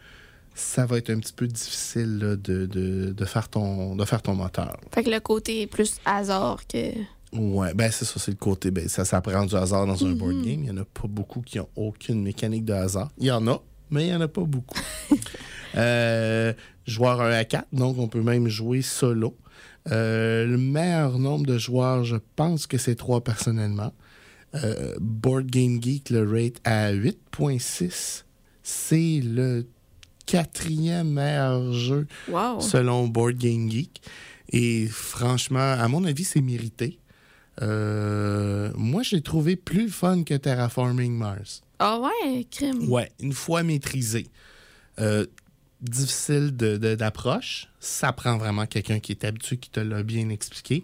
ça 0.55 0.85
va 0.87 0.97
être 0.97 1.11
un 1.11 1.19
petit 1.19 1.33
peu 1.33 1.47
difficile 1.47 2.17
là, 2.17 2.35
de, 2.35 2.65
de- 2.65 3.11
de 3.15 3.25
faire 3.25 3.49
ton, 3.49 3.95
de 3.95 4.03
faire 4.05 4.21
ton 4.23 4.33
moteur. 4.33 4.79
Fait 4.93 5.03
que 5.03 5.09
le 5.11 5.19
côté 5.19 5.61
est 5.61 5.67
plus 5.67 5.97
hasard 6.05 6.65
que. 6.67 6.93
Ouais, 7.33 7.73
ben 7.75 7.91
c'est 7.91 8.05
ça, 8.05 8.19
c'est 8.19 8.31
le 8.31 8.37
côté. 8.37 8.71
Ben, 8.71 8.87
ça, 8.87 9.05
ça 9.05 9.21
prend 9.21 9.45
du 9.45 9.53
hasard 9.55 9.85
dans 9.85 10.03
un 10.05 10.13
board 10.13 10.41
game. 10.43 10.45
Il 10.45 10.61
n'y 10.61 10.71
en 10.71 10.77
a 10.77 10.85
pas 10.85 11.07
beaucoup 11.07 11.41
qui 11.41 11.59
ont 11.59 11.69
aucune 11.75 12.23
mécanique 12.23 12.65
de 12.65 12.73
hasard. 12.73 13.11
Il 13.19 13.25
y 13.27 13.31
en 13.31 13.45
a, 13.47 13.61
mais 13.91 14.05
il 14.05 14.09
n'y 14.09 14.15
en 14.15 14.21
a 14.21 14.27
pas 14.27 14.43
beaucoup. 14.43 14.79
Euh, 15.75 16.53
joueur 16.87 17.21
1 17.21 17.31
à 17.31 17.43
4, 17.45 17.67
donc 17.73 17.99
on 17.99 18.07
peut 18.07 18.21
même 18.23 18.47
jouer 18.47 18.81
solo. 18.81 19.35
Euh, 19.91 20.45
le 20.45 20.57
meilleur 20.57 21.17
nombre 21.19 21.45
de 21.45 21.57
joueurs, 21.57 22.03
je 22.03 22.17
pense 22.35 22.67
que 22.67 22.77
c'est 22.77 22.95
3 22.95 23.23
personnellement. 23.23 23.93
Euh, 24.55 24.95
Board 24.99 25.47
Game 25.47 25.81
Geek 25.81 26.09
le 26.09 26.29
rate 26.29 26.59
à 26.63 26.91
8.6. 26.93 28.23
C'est 28.63 29.21
le 29.23 29.65
quatrième 30.25 31.09
meilleur 31.13 31.71
jeu 31.73 32.07
Wow! 32.29 32.59
selon 32.61 33.07
Board 33.07 33.35
Game 33.35 33.69
Geek. 33.69 34.01
Et 34.51 34.87
franchement, 34.87 35.59
à 35.73 35.87
mon 35.87 36.03
avis, 36.05 36.23
c'est 36.23 36.41
mérité. 36.41 36.99
Euh, 37.61 38.71
moi, 38.75 39.03
je 39.03 39.15
l'ai 39.15 39.21
trouvé 39.21 39.55
plus 39.55 39.89
fun 39.89 40.23
que 40.23 40.33
Terraforming 40.33 41.13
Mars. 41.17 41.61
Ah 41.79 41.99
ouais, 41.99 42.45
crime. 42.49 42.89
Ouais, 42.89 43.11
une 43.19 43.33
fois 43.33 43.63
maîtrisé. 43.63 44.27
Euh, 44.99 45.25
difficile 45.81 46.55
d'approche. 46.55 47.67
Ça 47.79 48.11
prend 48.13 48.37
vraiment 48.37 48.65
quelqu'un 48.65 48.99
qui 48.99 49.11
est 49.11 49.23
habitué, 49.23 49.57
qui 49.57 49.69
te 49.69 49.79
l'a 49.79 50.03
bien 50.03 50.29
expliqué. 50.29 50.83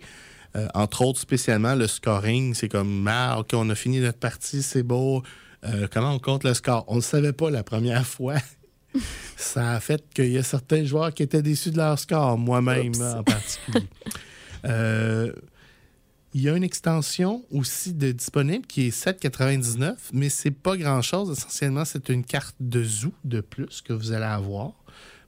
Euh, 0.55 0.67
entre 0.73 1.03
autres, 1.03 1.19
spécialement, 1.19 1.75
le 1.75 1.87
scoring, 1.87 2.53
c'est 2.53 2.69
comme, 2.69 3.07
ah, 3.07 3.39
OK, 3.39 3.49
on 3.53 3.69
a 3.69 3.75
fini 3.75 3.99
notre 3.99 4.19
partie, 4.19 4.61
c'est 4.61 4.83
beau. 4.83 5.23
Euh, 5.65 5.87
comment 5.91 6.13
on 6.13 6.19
compte 6.19 6.43
le 6.43 6.53
score? 6.53 6.85
On 6.87 6.95
ne 6.95 6.99
le 6.99 7.03
savait 7.03 7.33
pas 7.33 7.49
la 7.49 7.63
première 7.63 8.05
fois. 8.05 8.35
Ça 9.37 9.71
a 9.71 9.79
fait 9.79 10.03
qu'il 10.13 10.31
y 10.31 10.37
a 10.37 10.43
certains 10.43 10.83
joueurs 10.83 11.13
qui 11.13 11.23
étaient 11.23 11.41
déçus 11.41 11.71
de 11.71 11.77
leur 11.77 11.97
score, 11.97 12.37
moi-même 12.37 12.93
en 13.01 13.23
particulier. 13.23 13.87
Euh, 14.65 15.33
il 16.33 16.41
y 16.41 16.47
a 16.47 16.55
une 16.55 16.63
extension 16.63 17.43
aussi 17.51 17.93
de 17.93 18.13
disponible 18.13 18.65
qui 18.65 18.87
est 18.87 18.97
7,99, 18.97 19.95
mais 20.13 20.29
c'est 20.29 20.51
pas 20.51 20.77
grand-chose. 20.77 21.37
Essentiellement, 21.37 21.83
c'est 21.83 22.07
une 22.07 22.23
carte 22.23 22.55
de 22.61 22.81
zoo 22.81 23.11
de 23.25 23.41
plus 23.41 23.81
que 23.81 23.91
vous 23.91 24.13
allez 24.13 24.23
avoir. 24.23 24.71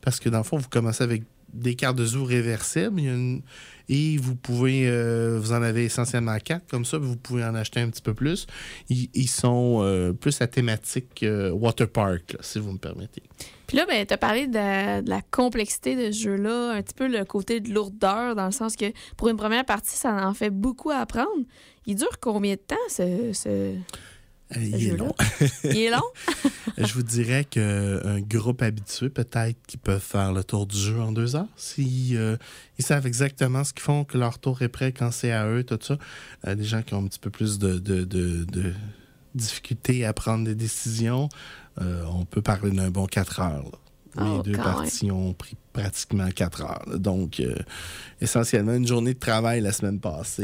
Parce 0.06 0.20
que 0.20 0.30
dans 0.30 0.38
le 0.38 0.44
fond, 0.44 0.58
vous 0.58 0.70
commencez 0.70 1.04
avec 1.04 1.24
des 1.52 1.76
cartes 1.76 1.96
de 1.96 2.06
zoo 2.06 2.24
réversibles. 2.24 3.02
Et 3.88 4.18
vous 4.18 4.36
pouvez, 4.36 4.88
euh, 4.88 5.40
vous 5.40 5.52
en 5.52 5.62
avez 5.62 5.86
essentiellement 5.86 6.38
quatre 6.38 6.68
comme 6.68 6.86
ça, 6.86 6.98
vous 6.98 7.16
pouvez 7.16 7.44
en 7.44 7.56
acheter 7.56 7.80
un 7.80 7.90
petit 7.90 8.02
peu 8.02 8.14
plus. 8.14 8.48
Ils, 8.90 9.28
sont 9.28 9.80
euh, 9.82 10.14
plus 10.14 10.42
à 10.42 10.48
thématique 10.48 11.24
euh, 11.24 11.52
water 11.52 11.88
park, 11.88 12.36
si 12.40 12.60
vous 12.60 12.72
me 12.72 12.78
permettez. 12.78 13.24
Puis 13.68 13.78
là, 13.78 13.86
ben, 13.88 14.06
t'as 14.06 14.18
parlé 14.18 14.48
de 14.48 14.54
la, 14.54 15.02
de 15.02 15.10
la 15.10 15.22
complexité 15.22 15.96
de 15.96 16.12
ce 16.12 16.24
jeu-là, 16.24 16.74
un 16.74 16.82
petit 16.82 16.94
peu 16.94 17.08
le 17.08 17.26
côté 17.26 17.60
de 17.60 17.74
lourdeur, 17.74 18.36
dans 18.36 18.46
le 18.46 18.52
sens 18.52 18.76
que 18.76 18.86
pour 19.18 19.30
une 19.30 19.38
première 19.38 19.66
partie, 19.66 19.96
ça 19.96 20.28
en 20.28 20.34
fait 20.34 20.52
beaucoup 20.52 20.92
à 20.92 20.98
apprendre. 20.98 21.46
Il 21.86 21.96
dure 21.96 22.20
combien 22.20 22.54
de 22.54 22.60
temps, 22.60 22.76
ce. 22.90 23.34
ce... 23.34 23.76
Euh, 24.58 24.62
il 24.64 24.88
est 24.88 24.98
long. 24.98 25.14
Il 25.64 25.78
est 25.78 25.90
long? 25.92 26.04
Je 26.78 26.94
vous 26.94 27.04
dirais 27.04 27.46
qu'un 27.46 28.20
groupe 28.22 28.62
habitué, 28.62 29.10
peut-être, 29.10 29.58
qui 29.68 29.78
peuvent 29.78 30.02
faire 30.02 30.34
le 30.34 30.44
tour 30.44 30.66
du 30.68 30.78
jeu 30.78 31.00
en 31.00 31.12
deux 31.12 31.36
heures. 31.36 31.48
Si, 31.56 32.16
euh, 32.18 32.38
ils 32.78 32.86
savent 32.86 33.08
exactement 33.08 33.64
ce 33.64 33.74
qu'ils 33.74 33.84
font, 33.84 34.04
que 34.04 34.18
leur 34.18 34.40
tour 34.40 34.62
est 34.62 34.68
prêt 34.70 34.92
quand 34.92 35.12
c'est 35.12 35.32
à 35.32 35.48
eux, 35.48 35.64
tout 35.64 35.80
ça. 35.82 35.98
Euh, 36.48 36.56
des 36.56 36.64
gens 36.66 36.82
qui 36.82 36.94
ont 36.94 37.00
un 37.04 37.08
petit 37.08 37.20
peu 37.20 37.30
plus 37.30 37.60
de, 37.60 37.78
de, 37.80 38.04
de, 38.04 38.44
de 38.46 38.74
difficulté 39.34 40.06
à 40.06 40.14
prendre 40.14 40.46
des 40.46 40.56
décisions, 40.56 41.30
euh, 41.82 42.04
on 42.10 42.26
peut 42.26 42.42
parler 42.42 42.72
d'un 42.72 42.90
bon 42.90 43.06
quatre 43.06 43.40
heures. 43.42 43.64
là. 43.64 43.80
Oh, 44.18 44.38
Les 44.46 44.52
deux 44.54 44.58
parties 44.58 45.12
ont 45.12 45.34
pris 45.34 45.58
pratiquement 45.82 46.30
quatre 46.32 46.62
heures. 46.64 46.84
là. 46.88 46.98
Donc, 46.98 47.40
euh, 47.40 47.56
essentiellement, 48.22 48.74
une 48.76 48.88
journée 48.88 49.14
de 49.14 49.20
travail 49.20 49.62
la 49.62 49.72
semaine 49.72 50.00
passée 50.00 50.44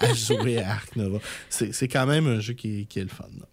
à, 0.00 0.04
à 0.06 0.14
jouer 0.14 0.58
à 0.58 0.72
Ark 0.72 0.94
Nova. 0.96 1.18
C'est 1.48 1.72
c'est 1.74 1.88
quand 1.88 2.06
même 2.06 2.26
un 2.26 2.40
jeu 2.40 2.52
qui 2.54 2.80
est, 2.80 2.84
qui 2.84 2.98
est 3.00 3.04
le 3.04 3.08
fun. 3.08 3.24
là. 3.40 3.46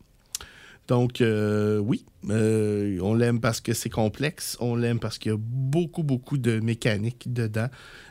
Donc, 0.89 1.21
euh, 1.21 1.77
oui, 1.77 2.03
euh, 2.29 2.99
on 3.01 3.13
l'aime 3.13 3.39
parce 3.39 3.61
que 3.61 3.73
c'est 3.73 3.89
complexe. 3.89 4.57
On 4.59 4.75
l'aime 4.75 4.99
parce 4.99 5.17
qu'il 5.17 5.31
y 5.31 5.33
a 5.33 5.37
beaucoup, 5.39 6.03
beaucoup 6.03 6.37
de 6.37 6.59
mécanique 6.59 7.31
dedans. 7.31 7.67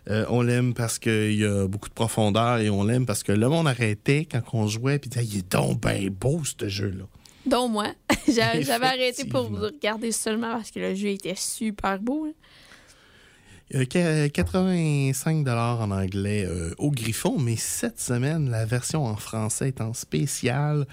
Euh, 0.09 0.25
on 0.31 0.40
l'aime 0.40 0.72
parce 0.72 0.98
qu'il 0.98 1.35
y 1.35 1.44
a 1.44 1.68
beaucoup 1.68 1.90
de 1.90 1.94
profondeur 1.94 2.59
et 2.61 2.70
on 2.70 2.83
l'aime 2.85 3.05
parce 3.05 3.22
que 3.22 3.33
le 3.33 3.46
monde 3.51 3.68
arrêtait 3.68 4.27
quand 4.31 4.40
on 4.55 4.66
jouait 4.68 4.98
puis 4.98 5.11
disait, 5.11 5.27
il 5.27 5.38
est 5.40 5.53
donc 5.53 5.83
bien 5.87 6.09
beau, 6.11 6.40
ce 6.44 6.66
jeu-là. 6.66 7.05
Dont 7.44 7.68
moi. 7.68 7.88
J'a- 8.27 8.59
J'avais 8.62 8.87
arrêté 8.87 9.27
pour 9.27 9.40
Effectivement. 9.40 9.61
regarder 9.66 10.11
seulement 10.12 10.53
parce 10.55 10.70
que 10.70 10.81
le 10.81 10.94
jeu 10.94 11.09
était 11.09 11.35
super 11.37 11.98
beau. 12.01 12.25
là. 12.27 12.33
Euh, 13.74 13.85
qu- 13.87 14.30
85 14.30 15.46
en 15.48 15.90
anglais 15.90 16.44
euh, 16.46 16.74
au 16.78 16.90
Griffon, 16.90 17.38
mais 17.38 17.56
cette 17.56 17.98
semaine, 18.00 18.50
la 18.50 18.66
version 18.66 19.06
en 19.06 19.16
français 19.16 19.68
est 19.68 19.80
en 19.80 19.94
spécial 19.94 20.87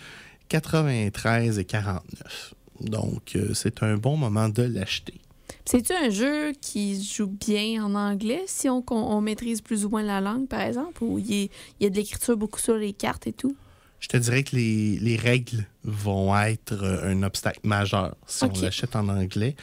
93 0.47 1.59
et 1.59 1.65
49. 1.65 2.53
Donc, 2.81 3.35
euh, 3.35 3.53
c'est 3.53 3.83
un 3.83 3.97
bon 3.97 4.15
moment 4.17 4.49
de 4.49 4.63
l'acheter. 4.63 5.19
C'est-tu 5.65 5.93
un 5.93 6.09
jeu 6.09 6.53
qui 6.61 6.95
se 7.03 7.15
joue 7.17 7.27
bien 7.27 7.83
en 7.85 7.93
anglais 7.95 8.43
si 8.47 8.69
on, 8.69 9.21
maîtrise 9.21 9.61
plus 9.61 9.85
ou 9.85 9.89
moins 9.89 10.01
la 10.01 10.21
langue, 10.21 10.47
par 10.47 10.61
exemple, 10.61 11.03
ou 11.03 11.19
il 11.19 11.25
y, 11.29 11.43
a- 11.43 11.47
il 11.79 11.83
y 11.83 11.85
a 11.85 11.89
de 11.89 11.95
l'écriture 11.95 12.37
beaucoup 12.37 12.59
sur 12.59 12.75
les 12.75 12.93
cartes 12.93 13.27
et 13.27 13.33
tout? 13.33 13.55
Je 13.99 14.07
te 14.07 14.15
dirais 14.15 14.43
que 14.43 14.55
les, 14.55 14.97
les 14.99 15.17
règles 15.17 15.65
vont 15.83 16.33
être 16.37 16.81
euh, 16.83 17.11
un 17.11 17.21
obstacle 17.23 17.59
majeur 17.63 18.15
si 18.25 18.45
on 18.45 18.61
l'achète 18.61 18.95
en 18.95 19.09
anglais. 19.09 19.55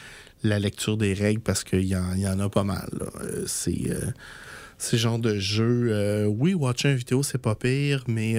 La 0.43 0.59
lecture 0.59 0.97
des 0.97 1.13
règles, 1.13 1.41
parce 1.41 1.63
qu'il 1.63 1.83
y, 1.83 1.89
y 1.89 2.27
en 2.27 2.39
a 2.39 2.49
pas 2.49 2.63
mal. 2.63 2.89
Euh, 3.21 3.43
c'est 3.47 3.89
euh, 3.89 3.99
ce 4.77 4.95
genre 4.95 5.19
de 5.19 5.37
jeu. 5.37 5.89
euh, 5.91 6.25
oui, 6.25 6.53
watcher 6.53 6.91
une 6.91 6.97
vidéo, 6.97 7.23
c'est 7.23 7.37
pas 7.41 7.55
pire, 7.55 8.03
mais 8.07 8.35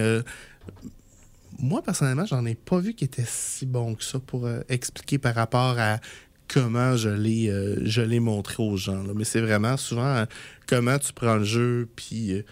moi, 1.58 1.82
personnellement, 1.82 2.24
j'en 2.24 2.46
ai 2.46 2.54
pas 2.54 2.78
vu 2.78 2.94
qui 2.94 3.04
était 3.04 3.24
si 3.26 3.66
bon 3.66 3.94
que 3.94 4.04
ça 4.04 4.20
pour 4.20 4.48
expliquer 4.68 5.18
par 5.18 5.34
rapport 5.34 5.76
à 5.78 5.98
comment 6.46 6.96
je 6.96 7.08
l'ai 7.08 8.20
montré 8.20 8.62
aux 8.62 8.76
gens. 8.76 9.02
Mais 9.14 9.24
c'est 9.24 9.40
vraiment 9.40 9.76
souvent 9.76 10.24
comment 10.66 10.98
tu 10.98 11.12
prends 11.12 11.37
le 11.37 11.44
jeu, 11.44 11.88
puis 11.96 12.44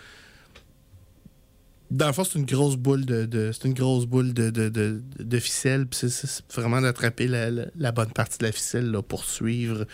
dans 1.90 2.06
le 2.08 2.12
fond, 2.12 2.24
c'est 2.24 2.38
une 2.38 2.46
grosse 2.46 2.76
boule 2.76 3.04
de, 3.06 3.26
de- 3.26 3.52
c'est 3.52 3.68
une 3.68 3.74
grosse 3.74 4.06
boule 4.06 4.34
de, 4.34 4.50
de, 4.50 4.68
de, 4.68 5.00
de 5.18 5.38
ficelle. 5.38 5.86
puis 5.86 6.08
c'est- 6.10 6.42
vraiment 6.54 6.80
d'attraper 6.80 7.28
la, 7.28 7.50
la- 7.50 7.66
la 7.76 7.92
bonne 7.92 8.10
partie 8.12 8.38
de 8.38 8.44
la 8.44 8.52
ficelle 8.52 8.90
là, 8.90 9.02
pour 9.02 9.24
suivre 9.24 9.86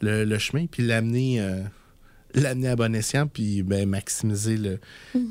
le, 0.00 0.24
le 0.24 0.38
chemin, 0.38 0.66
puis 0.66 0.84
l'amener 0.86 1.40
euh, 1.40 1.62
l'amener 2.34 2.68
à 2.68 2.76
bon 2.76 2.94
escient, 2.94 3.26
puis 3.26 3.62
ben, 3.62 3.88
maximiser 3.88 4.56
le- 4.56 4.78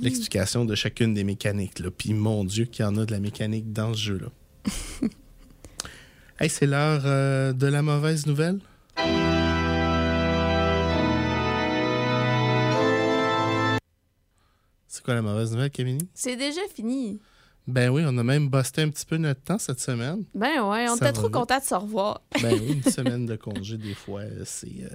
l'explication 0.01 0.65
de 0.65 0.75
chacune 0.75 1.13
des 1.13 1.23
mécaniques. 1.23 1.79
Là. 1.79 1.89
Puis 1.95 2.13
mon 2.13 2.43
Dieu, 2.43 2.65
qu'il 2.65 2.83
y 2.83 2.87
en 2.87 2.95
a 2.97 3.05
de 3.05 3.11
la 3.11 3.19
mécanique 3.19 3.71
dans 3.73 3.93
ce 3.93 3.99
jeu-là. 3.99 4.27
hey, 6.39 6.49
c'est 6.49 6.65
l'heure 6.67 7.03
euh, 7.05 7.53
de 7.53 7.67
la 7.67 7.81
mauvaise 7.81 8.25
nouvelle? 8.25 8.59
Quoi 15.07 15.13
la 15.15 15.21
mauvaise 15.21 15.51
nouvelle, 15.53 15.71
Camille? 15.71 15.99
C'est 16.13 16.35
déjà 16.35 16.59
fini. 16.75 17.17
Ben 17.65 17.89
oui, 17.89 18.03
on 18.05 18.17
a 18.17 18.23
même 18.23 18.49
busté 18.49 18.81
un 18.81 18.89
petit 18.89 19.05
peu 19.05 19.15
notre 19.17 19.41
temps 19.41 19.57
cette 19.57 19.79
semaine. 19.79 20.23
Ben 20.35 20.61
ouais, 20.69 20.87
on 20.89 20.95
était 20.97 21.13
trop 21.13 21.29
contents 21.29 21.59
de 21.59 21.63
se 21.63 21.75
revoir. 21.75 22.21
Ben 22.41 22.53
oui, 22.53 22.73
une 22.83 22.83
semaine 22.91 23.25
de 23.25 23.35
congé, 23.37 23.77
des 23.77 23.93
fois, 23.93 24.23
c'est. 24.43 24.67
euh, 24.83 24.89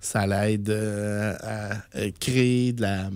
ça 0.00 0.26
l'aide 0.26 0.68
euh, 0.68 1.34
à 1.42 1.70
euh, 1.96 2.10
créer 2.20 2.72
de 2.74 2.82
la. 2.82 3.08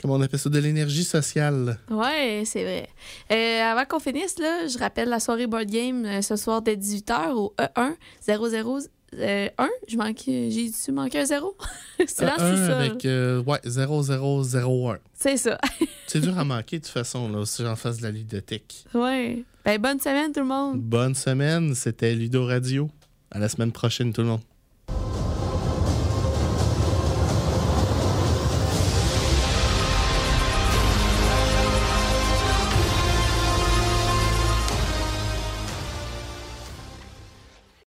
Comment 0.00 0.14
on 0.14 0.20
appelle 0.20 0.38
ça? 0.38 0.50
De 0.50 0.58
l'énergie 0.58 1.02
sociale. 1.04 1.78
Ouais, 1.90 2.42
c'est 2.44 2.62
vrai. 2.62 2.88
Euh, 3.32 3.62
avant 3.62 3.84
qu'on 3.86 4.00
finisse, 4.00 4.38
là, 4.38 4.66
je 4.68 4.76
rappelle 4.78 5.08
la 5.08 5.18
soirée 5.18 5.46
board 5.46 5.66
game 5.66 6.04
euh, 6.04 6.20
ce 6.22 6.36
soir 6.36 6.62
dès 6.62 6.76
18h 6.76 7.30
au 7.32 7.54
E 7.60 7.64
E1 7.76 7.94
00 8.22 8.78
euh, 9.18 9.48
1. 9.58 9.68
Je 9.88 9.96
manque, 9.96 10.22
j'ai-tu 10.26 10.92
manqué 10.92 11.20
un 11.20 11.24
zéro? 11.24 11.56
c'est 12.06 12.24
dans 12.24 12.36
le 12.36 12.42
Un 12.42 12.56
sous-sol. 12.56 12.72
avec 12.72 13.04
euh, 13.04 13.42
ouais, 13.42 13.60
0001. 13.64 14.98
C'est 15.14 15.36
ça. 15.36 15.58
C'est 16.06 16.20
dur 16.20 16.38
à 16.38 16.44
manquer 16.44 16.78
de 16.78 16.84
toute 16.84 16.92
façon, 16.92 17.28
là, 17.28 17.44
si 17.46 17.62
j'en 17.62 17.76
fasse 17.76 17.98
de 17.98 18.02
la 18.02 18.10
ludothèque. 18.10 18.84
Ouais. 18.94 19.42
Ben, 19.64 19.80
bonne 19.80 19.98
semaine 20.00 20.32
tout 20.32 20.40
le 20.40 20.46
monde. 20.46 20.80
Bonne 20.80 21.14
semaine, 21.14 21.74
c'était 21.74 22.14
Ludo 22.14 22.44
Radio. 22.46 22.90
À 23.30 23.38
la 23.38 23.48
semaine 23.48 23.72
prochaine, 23.72 24.12
tout 24.12 24.20
le 24.20 24.28
monde. 24.28 24.40